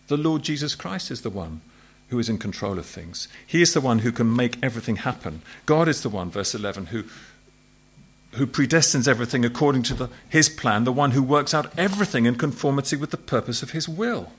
The 0.07 0.16
Lord 0.16 0.45
Jesus 0.45 0.76
Christ 0.76 1.11
is 1.11 1.22
the 1.22 1.30
one 1.30 1.62
who 2.11 2.18
is 2.20 2.28
in 2.28 2.38
control 2.38 2.78
of 2.78 2.86
things. 2.86 3.26
He 3.45 3.61
is 3.61 3.74
the 3.74 3.80
one 3.80 3.99
who 3.99 4.12
can 4.12 4.36
make 4.36 4.62
everything 4.62 4.95
happen. 4.95 5.42
God 5.66 5.88
is 5.88 6.05
the 6.05 6.09
one, 6.09 6.30
verse 6.30 6.55
11, 6.55 6.86
who, 6.86 7.03
who 8.34 8.47
predestines 8.47 9.09
everything 9.09 9.45
according 9.45 9.82
to 9.82 9.95
the, 9.95 10.11
his 10.28 10.49
plan, 10.49 10.84
the 10.84 10.92
one 10.92 11.11
who 11.11 11.24
works 11.24 11.55
out 11.55 11.76
everything 11.76 12.24
in 12.24 12.36
conformity 12.36 12.95
with 12.95 13.11
the 13.11 13.16
purpose 13.16 13.64
of 13.64 13.72
his 13.72 13.88
will. 13.88 14.30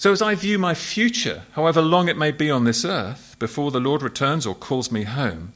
So, 0.00 0.12
as 0.12 0.22
I 0.22 0.34
view 0.34 0.58
my 0.58 0.72
future, 0.72 1.42
however 1.52 1.82
long 1.82 2.08
it 2.08 2.16
may 2.16 2.30
be 2.30 2.50
on 2.50 2.64
this 2.64 2.86
earth, 2.86 3.36
before 3.38 3.70
the 3.70 3.80
Lord 3.80 4.00
returns 4.00 4.46
or 4.46 4.54
calls 4.54 4.90
me 4.90 5.02
home, 5.02 5.52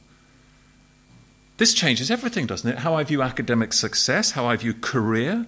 this 1.57 1.73
changes 1.73 2.11
everything, 2.11 2.45
doesn't 2.45 2.69
it? 2.69 2.77
How 2.77 2.93
I 2.93 3.03
view 3.03 3.23
academic 3.23 3.73
success, 3.73 4.33
how 4.33 4.45
I 4.45 4.55
view 4.55 4.75
career, 4.75 5.47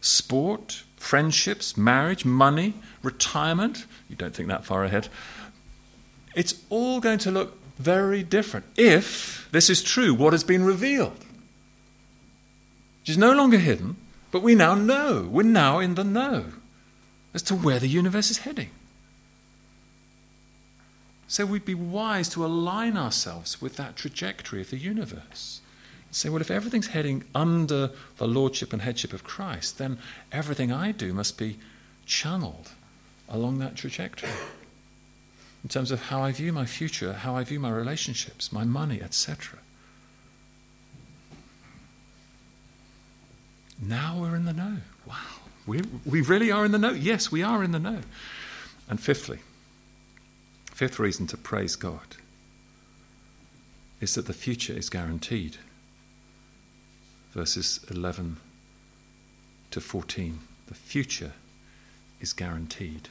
sport, 0.00 0.82
friendships, 0.96 1.76
marriage, 1.76 2.24
money, 2.24 2.74
retirement. 3.04 3.86
You 4.10 4.16
don't 4.16 4.34
think 4.34 4.48
that 4.48 4.64
far 4.64 4.82
ahead. 4.82 5.06
It's 6.34 6.60
all 6.70 6.98
going 6.98 7.18
to 7.20 7.30
look 7.30 7.56
very 7.78 8.24
different 8.24 8.66
if 8.76 9.48
this 9.52 9.70
is 9.70 9.80
true, 9.80 10.12
what 10.12 10.32
has 10.32 10.42
been 10.42 10.64
revealed. 10.64 11.24
Which 13.02 13.10
is 13.10 13.16
no 13.16 13.32
longer 13.32 13.58
hidden, 13.58 13.94
but 14.32 14.42
we 14.42 14.56
now 14.56 14.74
know. 14.74 15.28
We're 15.30 15.44
now 15.44 15.78
in 15.78 15.94
the 15.94 16.02
know 16.02 16.46
as 17.34 17.42
to 17.42 17.54
where 17.54 17.78
the 17.78 17.88
universe 17.88 18.30
is 18.30 18.38
heading. 18.38 18.70
So 21.26 21.44
we'd 21.44 21.64
be 21.64 21.74
wise 21.74 22.28
to 22.30 22.44
align 22.44 22.96
ourselves 22.96 23.60
with 23.60 23.76
that 23.76 23.96
trajectory 23.96 24.60
of 24.60 24.70
the 24.70 24.78
universe. 24.78 25.60
Say, 26.12 26.28
well, 26.28 26.40
if 26.40 26.50
everything's 26.50 26.88
heading 26.88 27.24
under 27.34 27.90
the 28.18 28.28
lordship 28.28 28.72
and 28.72 28.82
headship 28.82 29.12
of 29.12 29.24
Christ, 29.24 29.78
then 29.78 29.98
everything 30.30 30.70
I 30.70 30.92
do 30.92 31.12
must 31.12 31.36
be 31.36 31.58
channeled 32.06 32.70
along 33.28 33.58
that 33.58 33.74
trajectory 33.74 34.30
in 35.64 35.68
terms 35.68 35.90
of 35.90 36.02
how 36.02 36.22
I 36.22 36.30
view 36.30 36.52
my 36.52 36.66
future, 36.66 37.14
how 37.14 37.34
I 37.34 37.42
view 37.42 37.58
my 37.58 37.70
relationships, 37.70 38.52
my 38.52 38.62
money, 38.62 39.02
etc. 39.02 39.58
Now 43.80 44.18
we're 44.20 44.36
in 44.36 44.44
the 44.44 44.52
know. 44.52 44.76
Wow. 45.04 45.33
We, 45.66 45.82
we 46.04 46.20
really 46.20 46.50
are 46.50 46.64
in 46.64 46.72
the 46.72 46.78
know. 46.78 46.90
Yes, 46.90 47.32
we 47.32 47.42
are 47.42 47.64
in 47.64 47.72
the 47.72 47.78
know. 47.78 48.00
And 48.88 49.00
fifthly, 49.00 49.38
fifth 50.72 50.98
reason 50.98 51.26
to 51.28 51.36
praise 51.36 51.76
God 51.76 52.16
is 54.00 54.14
that 54.14 54.26
the 54.26 54.34
future 54.34 54.74
is 54.74 54.90
guaranteed. 54.90 55.56
Verses 57.32 57.80
11 57.90 58.36
to 59.70 59.80
14. 59.80 60.40
The 60.66 60.74
future 60.74 61.32
is 62.20 62.32
guaranteed. 62.32 63.08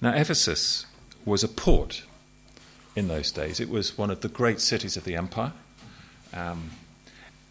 Now, 0.00 0.14
Ephesus 0.14 0.86
was 1.24 1.42
a 1.42 1.48
port 1.48 2.04
in 2.94 3.08
those 3.08 3.32
days. 3.32 3.58
It 3.60 3.68
was 3.68 3.98
one 3.98 4.10
of 4.10 4.20
the 4.20 4.28
great 4.28 4.60
cities 4.60 4.96
of 4.96 5.04
the 5.04 5.16
empire. 5.16 5.52
Um, 6.32 6.70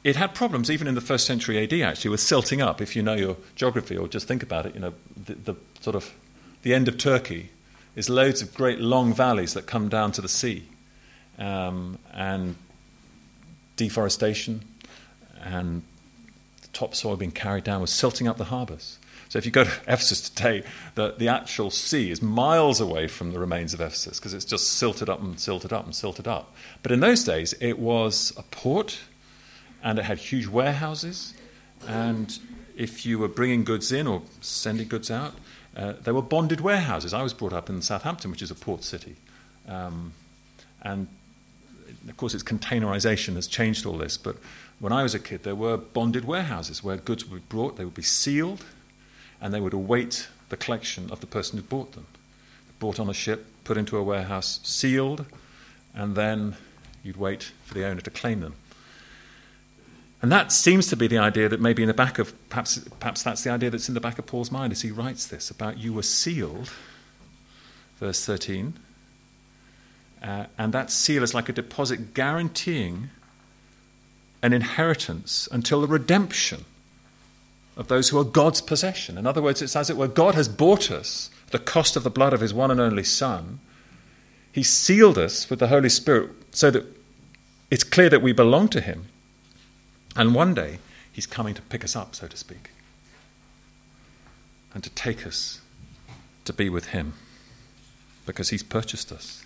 it 0.07 0.15
had 0.15 0.33
problems 0.33 0.71
even 0.71 0.87
in 0.87 0.95
the 0.95 1.01
first 1.01 1.25
century 1.25 1.61
AD, 1.61 1.73
actually, 1.81 2.11
with 2.11 2.21
silting 2.21 2.61
up. 2.61 2.79
If 2.79 2.95
you 2.95 3.01
know 3.01 3.15
your 3.15 3.35
geography 3.55 3.97
or 3.97 4.07
just 4.07 4.25
think 4.25 4.41
about 4.41 4.65
it, 4.65 4.73
you 4.73 4.79
know, 4.79 4.93
the, 5.17 5.33
the 5.33 5.55
sort 5.81 5.97
of 5.97 6.13
the 6.61 6.73
end 6.73 6.87
of 6.87 6.97
Turkey 6.97 7.49
is 7.93 8.09
loads 8.09 8.41
of 8.41 8.53
great 8.53 8.79
long 8.79 9.13
valleys 9.13 9.53
that 9.53 9.65
come 9.65 9.89
down 9.89 10.13
to 10.13 10.21
the 10.21 10.29
sea, 10.29 10.63
um, 11.37 11.99
and 12.13 12.55
deforestation 13.75 14.63
and 15.41 15.83
the 16.61 16.67
topsoil 16.69 17.17
being 17.17 17.31
carried 17.31 17.65
down 17.65 17.81
was 17.81 17.91
silting 17.91 18.29
up 18.29 18.37
the 18.37 18.45
harbours. 18.45 18.99
So 19.27 19.37
if 19.37 19.45
you 19.45 19.51
go 19.51 19.65
to 19.65 19.69
Ephesus 19.87 20.29
today, 20.29 20.63
the, 20.95 21.15
the 21.17 21.27
actual 21.27 21.69
sea 21.69 22.11
is 22.11 22.21
miles 22.21 22.79
away 22.79 23.09
from 23.09 23.33
the 23.33 23.39
remains 23.39 23.73
of 23.73 23.81
Ephesus 23.81 24.19
because 24.19 24.33
it's 24.33 24.45
just 24.45 24.69
silted 24.69 25.09
up 25.09 25.21
and 25.21 25.37
silted 25.37 25.73
up 25.73 25.83
and 25.83 25.93
silted 25.93 26.29
up. 26.29 26.55
But 26.81 26.93
in 26.93 27.01
those 27.01 27.25
days, 27.25 27.51
it 27.59 27.77
was 27.77 28.31
a 28.37 28.43
port 28.43 28.99
and 29.87 29.99
it 29.99 30.03
had 30.03 30.17
huge 30.17 30.47
warehouses. 30.47 31.33
And 31.87 32.37
if 32.75 33.05
you 33.05 33.17
were 33.19 33.29
bringing 33.29 33.63
goods 33.63 33.89
in 33.89 34.05
or 34.05 34.21
sending 34.41 34.89
goods 34.89 35.09
out, 35.09 35.33
uh, 35.77 35.93
there 36.01 36.13
were 36.13 36.21
bonded 36.21 36.59
warehouses. 36.59 37.13
I 37.13 37.23
was 37.23 37.33
brought 37.33 37.53
up 37.53 37.69
in 37.69 37.81
Southampton, 37.81 38.29
which 38.29 38.41
is 38.41 38.51
a 38.51 38.55
port 38.55 38.83
city. 38.83 39.15
Um, 39.65 40.11
and 40.81 41.07
of 42.09 42.17
course, 42.17 42.33
its 42.33 42.43
containerization 42.43 43.35
has 43.35 43.47
changed 43.47 43.85
all 43.85 43.97
this. 43.97 44.17
But 44.17 44.35
when 44.79 44.91
I 44.91 45.03
was 45.03 45.15
a 45.15 45.19
kid, 45.19 45.43
there 45.43 45.55
were 45.55 45.77
bonded 45.77 46.25
warehouses 46.25 46.83
where 46.83 46.97
goods 46.97 47.23
would 47.25 47.43
be 47.43 47.45
brought, 47.47 47.77
they 47.77 47.85
would 47.85 47.93
be 47.93 48.01
sealed, 48.01 48.65
and 49.39 49.53
they 49.53 49.61
would 49.61 49.73
await 49.73 50.27
the 50.49 50.57
collection 50.57 51.09
of 51.11 51.21
the 51.21 51.27
person 51.27 51.59
who 51.59 51.63
bought 51.63 51.93
them. 51.93 52.07
Brought 52.79 52.99
on 52.99 53.09
a 53.09 53.13
ship, 53.13 53.45
put 53.63 53.77
into 53.77 53.95
a 53.95 54.03
warehouse, 54.03 54.59
sealed, 54.63 55.25
and 55.95 56.17
then 56.17 56.57
you'd 57.03 57.15
wait 57.15 57.53
for 57.63 57.73
the 57.73 57.85
owner 57.85 58.01
to 58.01 58.11
claim 58.11 58.41
them. 58.41 58.55
And 60.27 60.31
that 60.33 60.51
seems 60.51 60.87
to 60.87 60.97
be 60.97 61.07
the 61.07 61.19
idea 61.19 61.47
that 61.47 61.61
maybe 61.61 61.83
in 61.83 61.87
the 61.87 61.93
back 61.93 62.19
of, 62.19 62.33
perhaps, 62.49 62.77
perhaps 62.99 63.23
that's 63.23 63.45
the 63.45 63.49
idea 63.49 63.69
that's 63.69 63.87
in 63.87 63.93
the 63.93 64.01
back 64.01 64.19
of 64.19 64.25
Paul's 64.25 64.51
mind 64.51 64.73
as 64.73 64.81
he 64.81 64.91
writes 64.91 65.25
this 65.25 65.49
about 65.49 65.77
you 65.77 65.93
were 65.93 66.03
sealed, 66.03 66.69
verse 67.97 68.25
13. 68.25 68.73
Uh, 70.21 70.47
and 70.57 70.73
that 70.73 70.91
seal 70.91 71.23
is 71.23 71.33
like 71.33 71.47
a 71.47 71.53
deposit 71.53 72.13
guaranteeing 72.13 73.09
an 74.43 74.51
inheritance 74.51 75.47
until 75.49 75.79
the 75.79 75.87
redemption 75.87 76.65
of 77.77 77.87
those 77.87 78.09
who 78.09 78.19
are 78.19 78.25
God's 78.25 78.59
possession. 78.59 79.17
In 79.17 79.25
other 79.25 79.41
words, 79.41 79.61
it's 79.61 79.77
as 79.77 79.89
it 79.89 79.95
were 79.95 80.09
God 80.09 80.35
has 80.35 80.49
bought 80.49 80.91
us 80.91 81.29
the 81.51 81.59
cost 81.59 81.95
of 81.95 82.03
the 82.03 82.09
blood 82.09 82.33
of 82.33 82.41
his 82.41 82.53
one 82.53 82.69
and 82.69 82.81
only 82.81 83.05
Son. 83.05 83.61
He 84.51 84.63
sealed 84.63 85.17
us 85.17 85.49
with 85.49 85.59
the 85.59 85.67
Holy 85.67 85.87
Spirit 85.87 86.31
so 86.51 86.69
that 86.69 86.83
it's 87.71 87.85
clear 87.85 88.09
that 88.09 88.21
we 88.21 88.33
belong 88.33 88.67
to 88.67 88.81
him. 88.81 89.05
And 90.17 90.33
one 90.33 90.55
day, 90.55 90.79
he's 91.11 91.27
coming 91.27 91.53
to 91.53 91.61
pick 91.61 91.83
us 91.83 91.95
up, 91.95 92.15
so 92.15 92.27
to 92.27 92.35
speak, 92.35 92.71
and 94.73 94.83
to 94.83 94.89
take 94.89 95.25
us 95.27 95.61
to 96.45 96.53
be 96.53 96.69
with 96.69 96.87
him 96.87 97.13
because 98.25 98.49
he's 98.49 98.63
purchased 98.63 99.11
us. 99.11 99.45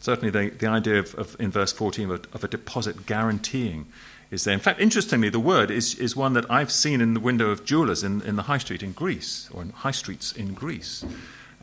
Certainly, 0.00 0.30
the, 0.30 0.50
the 0.56 0.66
idea 0.66 0.98
of, 0.98 1.14
of, 1.14 1.36
in 1.40 1.50
verse 1.50 1.72
14 1.72 2.10
of, 2.10 2.26
of 2.32 2.44
a 2.44 2.48
deposit 2.48 3.06
guaranteeing 3.06 3.86
is 4.30 4.44
there. 4.44 4.54
In 4.54 4.60
fact, 4.60 4.80
interestingly, 4.80 5.28
the 5.28 5.40
word 5.40 5.70
is, 5.70 5.94
is 5.96 6.14
one 6.14 6.34
that 6.34 6.48
I've 6.50 6.70
seen 6.70 7.00
in 7.00 7.14
the 7.14 7.20
window 7.20 7.50
of 7.50 7.64
jewelers 7.64 8.04
in, 8.04 8.20
in 8.22 8.36
the 8.36 8.42
high 8.42 8.58
street 8.58 8.82
in 8.82 8.92
Greece, 8.92 9.48
or 9.52 9.62
in 9.62 9.70
high 9.70 9.92
streets 9.92 10.30
in 10.30 10.54
Greece. 10.54 11.04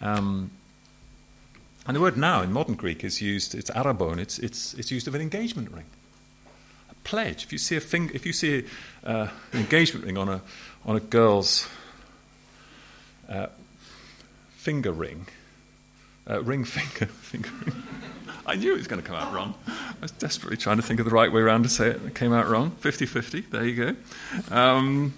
Um, 0.02 0.52
and 1.88 1.96
the 1.96 2.02
word 2.02 2.18
now 2.18 2.42
in 2.42 2.52
modern 2.52 2.76
Greek 2.76 3.04
is 3.04 3.22
used, 3.22 3.56
it's 3.56 3.70
arabon, 3.72 4.18
it's, 4.18 4.40
it's, 4.40 4.74
it's 4.74 4.92
used 4.92 5.08
of 5.08 5.16
an 5.16 5.22
engagement 5.22 5.72
ring. 5.72 5.86
Pledge. 7.04 7.44
If 7.44 7.52
you 7.52 7.58
see, 7.58 7.76
a 7.76 7.82
finger, 7.82 8.12
if 8.14 8.26
you 8.26 8.34
see 8.34 8.66
uh, 9.04 9.28
an 9.54 9.60
engagement 9.60 10.06
ring 10.06 10.18
on 10.18 10.30
a, 10.30 10.42
on 10.86 10.96
a 10.96 11.00
girl's 11.00 11.68
uh, 13.30 13.48
finger 14.52 14.92
ring, 14.92 15.28
uh, 16.30 16.42
ring 16.44 16.64
finger, 16.64 17.12
finger 17.12 17.50
ring. 17.66 17.84
I 18.46 18.56
knew 18.56 18.74
it 18.74 18.78
was 18.78 18.88
going 18.88 19.02
to 19.02 19.08
come 19.08 19.18
out 19.18 19.34
wrong. 19.34 19.54
I 19.68 19.94
was 20.02 20.12
desperately 20.12 20.58
trying 20.58 20.78
to 20.78 20.84
think 20.84 21.00
of 21.00 21.06
the 21.06 21.12
right 21.12 21.32
way 21.32 21.42
around 21.42 21.64
to 21.64 21.70
say 21.70 21.90
it. 21.90 22.02
It 22.06 22.16
came 22.16 22.34
out 22.34 22.50
wrong. 22.50 22.72
50 22.72 23.06
50. 23.06 23.42
There 23.42 23.66
you 23.66 23.96
go. 24.50 24.56
Um, 24.56 25.14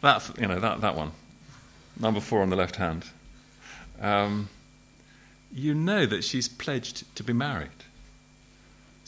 that, 0.00 0.30
you 0.40 0.46
know, 0.46 0.58
that, 0.58 0.80
that 0.80 0.96
one. 0.96 1.12
Number 1.98 2.20
four 2.20 2.42
on 2.42 2.50
the 2.50 2.56
left 2.56 2.76
hand. 2.76 3.04
Um, 4.00 4.48
you 5.52 5.74
know 5.74 6.06
that 6.06 6.24
she's 6.24 6.48
pledged 6.48 7.14
to 7.16 7.22
be 7.22 7.32
married. 7.32 7.70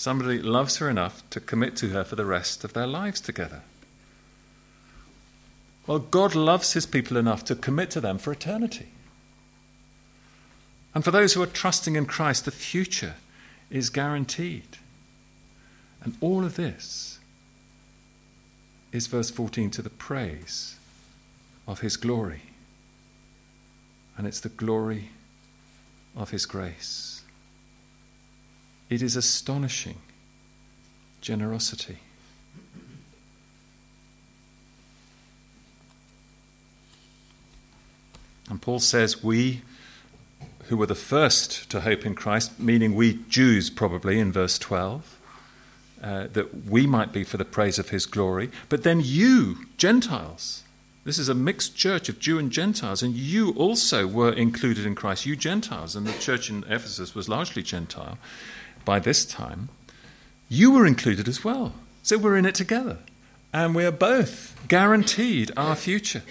Somebody 0.01 0.41
loves 0.41 0.79
her 0.79 0.89
enough 0.89 1.23
to 1.29 1.41
commit 1.41 1.77
to 1.77 1.91
her 1.91 2.05
for 2.05 2.17
the 2.17 2.25
rest 2.25 2.65
of 2.65 2.73
their 2.73 2.87
lives 2.87 3.21
together. 3.21 3.61
Well, 5.87 5.99
God 5.99 6.35
loves 6.35 6.73
his 6.73 6.87
people 6.87 7.19
enough 7.19 7.45
to 7.45 7.55
commit 7.55 7.91
to 7.91 8.01
them 8.01 8.17
for 8.17 8.33
eternity. 8.33 8.93
And 10.95 11.05
for 11.05 11.11
those 11.11 11.35
who 11.35 11.43
are 11.43 11.47
trusting 11.47 11.97
in 11.97 12.07
Christ, 12.07 12.47
the 12.47 12.51
future 12.51 13.17
is 13.69 13.91
guaranteed. 13.91 14.79
And 16.03 16.17
all 16.23 16.47
of 16.47 16.57
this 16.57 17.19
is, 18.93 19.07
verse 19.07 19.31
14, 19.31 19.71
to 19.73 19.83
the 19.83 19.91
praise 19.91 20.77
of 21.69 21.81
his 21.81 21.99
glory. 21.99 22.45
And 24.17 24.27
it's 24.27 24.41
the 24.41 24.49
glory 24.49 25.11
of 26.17 26.31
his 26.31 26.47
grace. 26.47 27.20
It 28.91 29.01
is 29.01 29.17
astonishing 29.17 29.99
generosity. 31.21 31.99
And 38.51 38.61
Paul 38.61 38.81
says, 38.81 39.23
We 39.23 39.63
who 40.71 40.77
were 40.77 40.87
the 40.87 40.95
first 40.95 41.69
to 41.71 41.81
hope 41.81 42.07
in 42.07 42.15
Christ, 42.15 42.61
meaning 42.61 42.95
we 42.95 43.19
Jews 43.29 43.71
probably 43.71 44.21
in 44.21 44.31
verse 44.31 44.57
12, 44.57 45.19
uh, 46.01 46.27
that 46.33 46.65
we 46.67 46.87
might 46.87 47.13
be 47.13 47.25
for 47.25 47.39
the 47.39 47.45
praise 47.45 47.79
of 47.81 47.89
his 47.89 48.07
glory, 48.07 48.51
but 48.69 48.85
then 48.85 49.01
you, 49.03 49.67
Gentiles, 49.77 50.63
this 51.03 51.19
is 51.19 51.29
a 51.29 51.35
mixed 51.35 51.77
church 51.77 52.09
of 52.09 52.21
Jew 52.21 52.39
and 52.39 52.53
Gentiles, 52.53 53.03
and 53.03 53.17
you 53.17 53.51
also 53.55 54.07
were 54.07 54.33
included 54.33 54.87
in 54.87 54.95
Christ, 54.95 55.27
you 55.27 55.35
Gentiles, 55.35 55.97
and 55.97 56.07
the 56.07 56.19
church 56.21 56.49
in 56.51 56.63
Ephesus 56.69 57.17
was 57.17 57.29
largely 57.29 57.65
Gentile 57.65 58.17
by 58.85 58.99
this 58.99 59.25
time. 59.25 59.69
You 60.49 60.73
were 60.73 60.87
included 60.87 61.29
as 61.29 61.45
well. 61.45 61.75
So 62.03 62.19
we're 62.19 62.37
in 62.37 62.47
it 62.47 62.55
together. 62.55 62.99
And 63.53 63.75
we 63.75 63.85
are 63.85 63.93
both 63.93 64.57
guaranteed 64.69 65.51
our 65.57 65.75
future. 65.75 66.23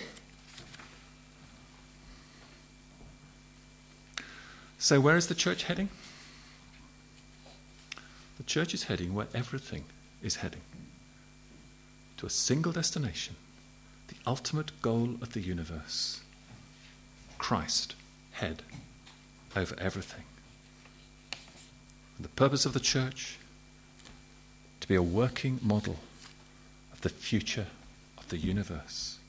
So, 4.78 5.02
where 5.02 5.18
is 5.18 5.28
the 5.28 5.36
church 5.36 5.64
heading? 5.64 5.90
The 8.38 8.44
church 8.44 8.74
is 8.74 8.84
heading 8.84 9.14
where 9.14 9.28
everything 9.34 9.84
is 10.24 10.38
heading 10.38 10.62
to 12.16 12.26
a 12.26 12.30
single 12.30 12.72
destination, 12.72 13.36
the 14.08 14.16
ultimate 14.26 14.82
goal 14.82 15.16
of 15.22 15.34
the 15.34 15.42
universe 15.42 16.22
Christ, 17.38 17.96
head 18.32 18.64
over 19.56 19.76
everything. 19.80 20.24
The 22.20 22.30
purpose 22.30 22.66
of 22.66 22.74
the 22.74 22.80
church 22.80 23.38
to 24.82 24.88
be 24.88 24.96
a 24.96 25.02
working 25.02 25.60
model 25.62 26.00
of 26.92 27.02
the 27.02 27.10
future 27.10 27.68
of 28.18 28.28
the 28.30 28.38
universe 28.38 29.20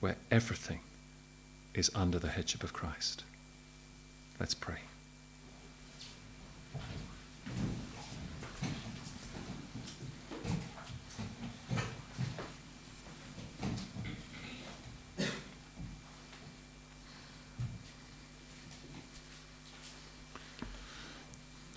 where 0.00 0.16
everything 0.30 0.80
is 1.74 1.90
under 1.94 2.18
the 2.18 2.28
headship 2.28 2.62
of 2.62 2.72
Christ. 2.72 3.24
Let's 4.38 4.54
pray. 4.54 4.87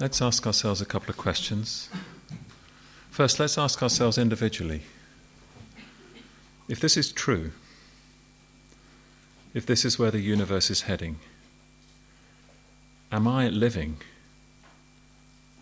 Let's 0.02 0.20
ask 0.20 0.47
ourselves 0.47 0.82
a 0.82 0.86
couple 0.86 1.12
of 1.12 1.18
questions. 1.18 1.88
First, 3.12 3.39
let's 3.39 3.60
ask 3.60 3.84
ourselves 3.84 4.18
individually 4.18 4.82
if 6.68 6.80
this 6.80 6.97
is 6.97 7.12
true, 7.12 7.52
if 9.54 9.64
this 9.68 9.86
is 9.86 9.99
where 9.99 10.10
the 10.10 10.20
universe 10.20 10.72
is 10.72 10.82
heading, 10.82 11.20
Am 13.12 13.28
I 13.28 13.49
living 13.49 13.97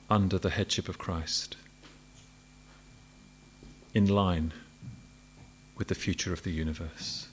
under 0.09 0.37
the 0.37 0.51
headship 0.51 0.87
of 0.87 0.97
Christ? 0.97 1.57
In 3.93 4.07
line 4.07 4.53
with 5.75 5.89
the 5.89 5.95
future 5.95 6.31
of 6.31 6.43
the 6.43 6.51
universe? 6.51 7.28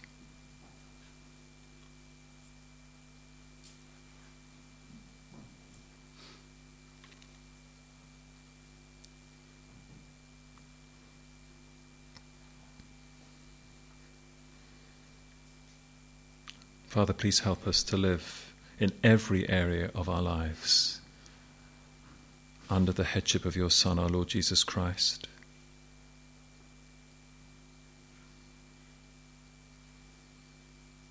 Father, 16.97 17.13
please 17.13 17.41
help 17.41 17.69
us 17.69 17.83
to 17.83 17.95
live 17.99 18.55
in 18.81 18.91
every 19.05 19.47
area 19.51 19.91
of 19.95 20.09
our 20.09 20.23
lives 20.23 21.03
under 22.71 22.91
the 22.91 23.05
headship 23.05 23.45
of 23.45 23.55
your 23.55 23.69
Son, 23.69 23.99
our 23.99 24.09
Lord 24.09 24.29
Jesus 24.29 24.65
Christ. 24.65 25.29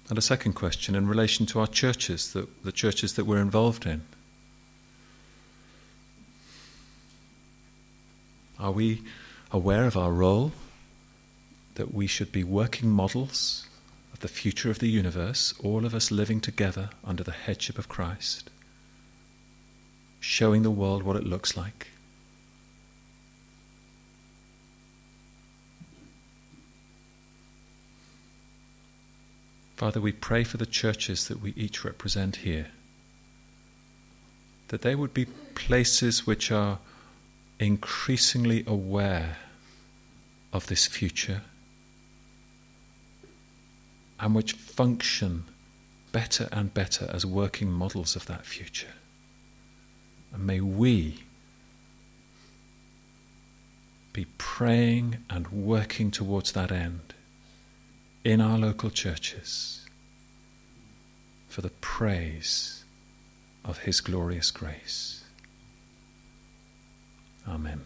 And 0.10 0.18
a 0.18 0.24
second 0.24 0.54
question 0.54 0.96
in 0.96 1.08
relation 1.08 1.46
to 1.46 1.60
our 1.60 1.68
churches, 1.68 2.34
the, 2.34 2.48
the 2.64 2.72
churches 2.72 3.14
that 3.14 3.26
we're 3.26 3.38
involved 3.38 3.86
in. 3.86 4.02
Are 8.60 8.72
we 8.72 9.04
aware 9.52 9.86
of 9.86 9.96
our 9.96 10.12
role? 10.12 10.52
That 11.76 11.94
we 11.94 12.08
should 12.08 12.32
be 12.32 12.44
working 12.44 12.90
models 12.90 13.68
the 14.26 14.30
future 14.30 14.72
of 14.72 14.80
the 14.80 14.90
universe, 14.90 15.54
all 15.64 15.86
of 15.86 15.94
us 15.94 16.10
living 16.10 16.42
together 16.42 16.90
under 17.04 17.24
the 17.24 17.32
headship 17.32 17.78
of 17.78 17.88
Christ, 17.88 18.50
showing 20.20 20.64
the 20.64 20.72
world 20.72 21.04
what 21.04 21.16
it 21.16 21.28
looks 21.28 21.56
like. 21.56 21.90
Father, 29.76 30.02
we 30.02 30.12
pray 30.12 30.44
for 30.44 30.58
the 30.58 30.66
churches 30.66 31.28
that 31.28 31.40
we 31.40 31.54
each 31.56 31.86
represent 31.86 32.38
here, 32.38 32.70
that 34.70 34.82
they 34.82 34.96
would 34.96 35.14
be 35.14 35.26
places 35.54 36.26
which 36.26 36.52
are 36.52 36.80
increasingly 37.60 38.64
aware 38.66 39.38
of 40.52 40.66
this 40.66 40.88
future 40.88 41.44
and 44.20 44.34
which 44.36 44.54
function 44.54 45.46
better 46.12 46.48
and 46.52 46.74
better 46.74 47.10
as 47.12 47.26
working 47.26 47.72
models 47.72 48.16
of 48.16 48.26
that 48.28 48.46
future. 48.46 48.94
And 50.34 50.46
may 50.46 50.62
we 50.62 51.24
be 54.14 54.26
praying 54.38 55.18
and 55.30 55.48
working 55.50 56.10
towards 56.12 56.54
that 56.54 56.72
end 56.72 57.14
in 58.24 58.40
our 58.40 58.58
local 58.58 58.90
churches 58.90 59.86
for 61.50 61.62
the 61.62 61.70
praise 61.70 62.86
of 63.66 63.80
His 63.80 64.00
glorious 64.00 64.52
grace. 64.52 65.26
Amen. 67.48 67.82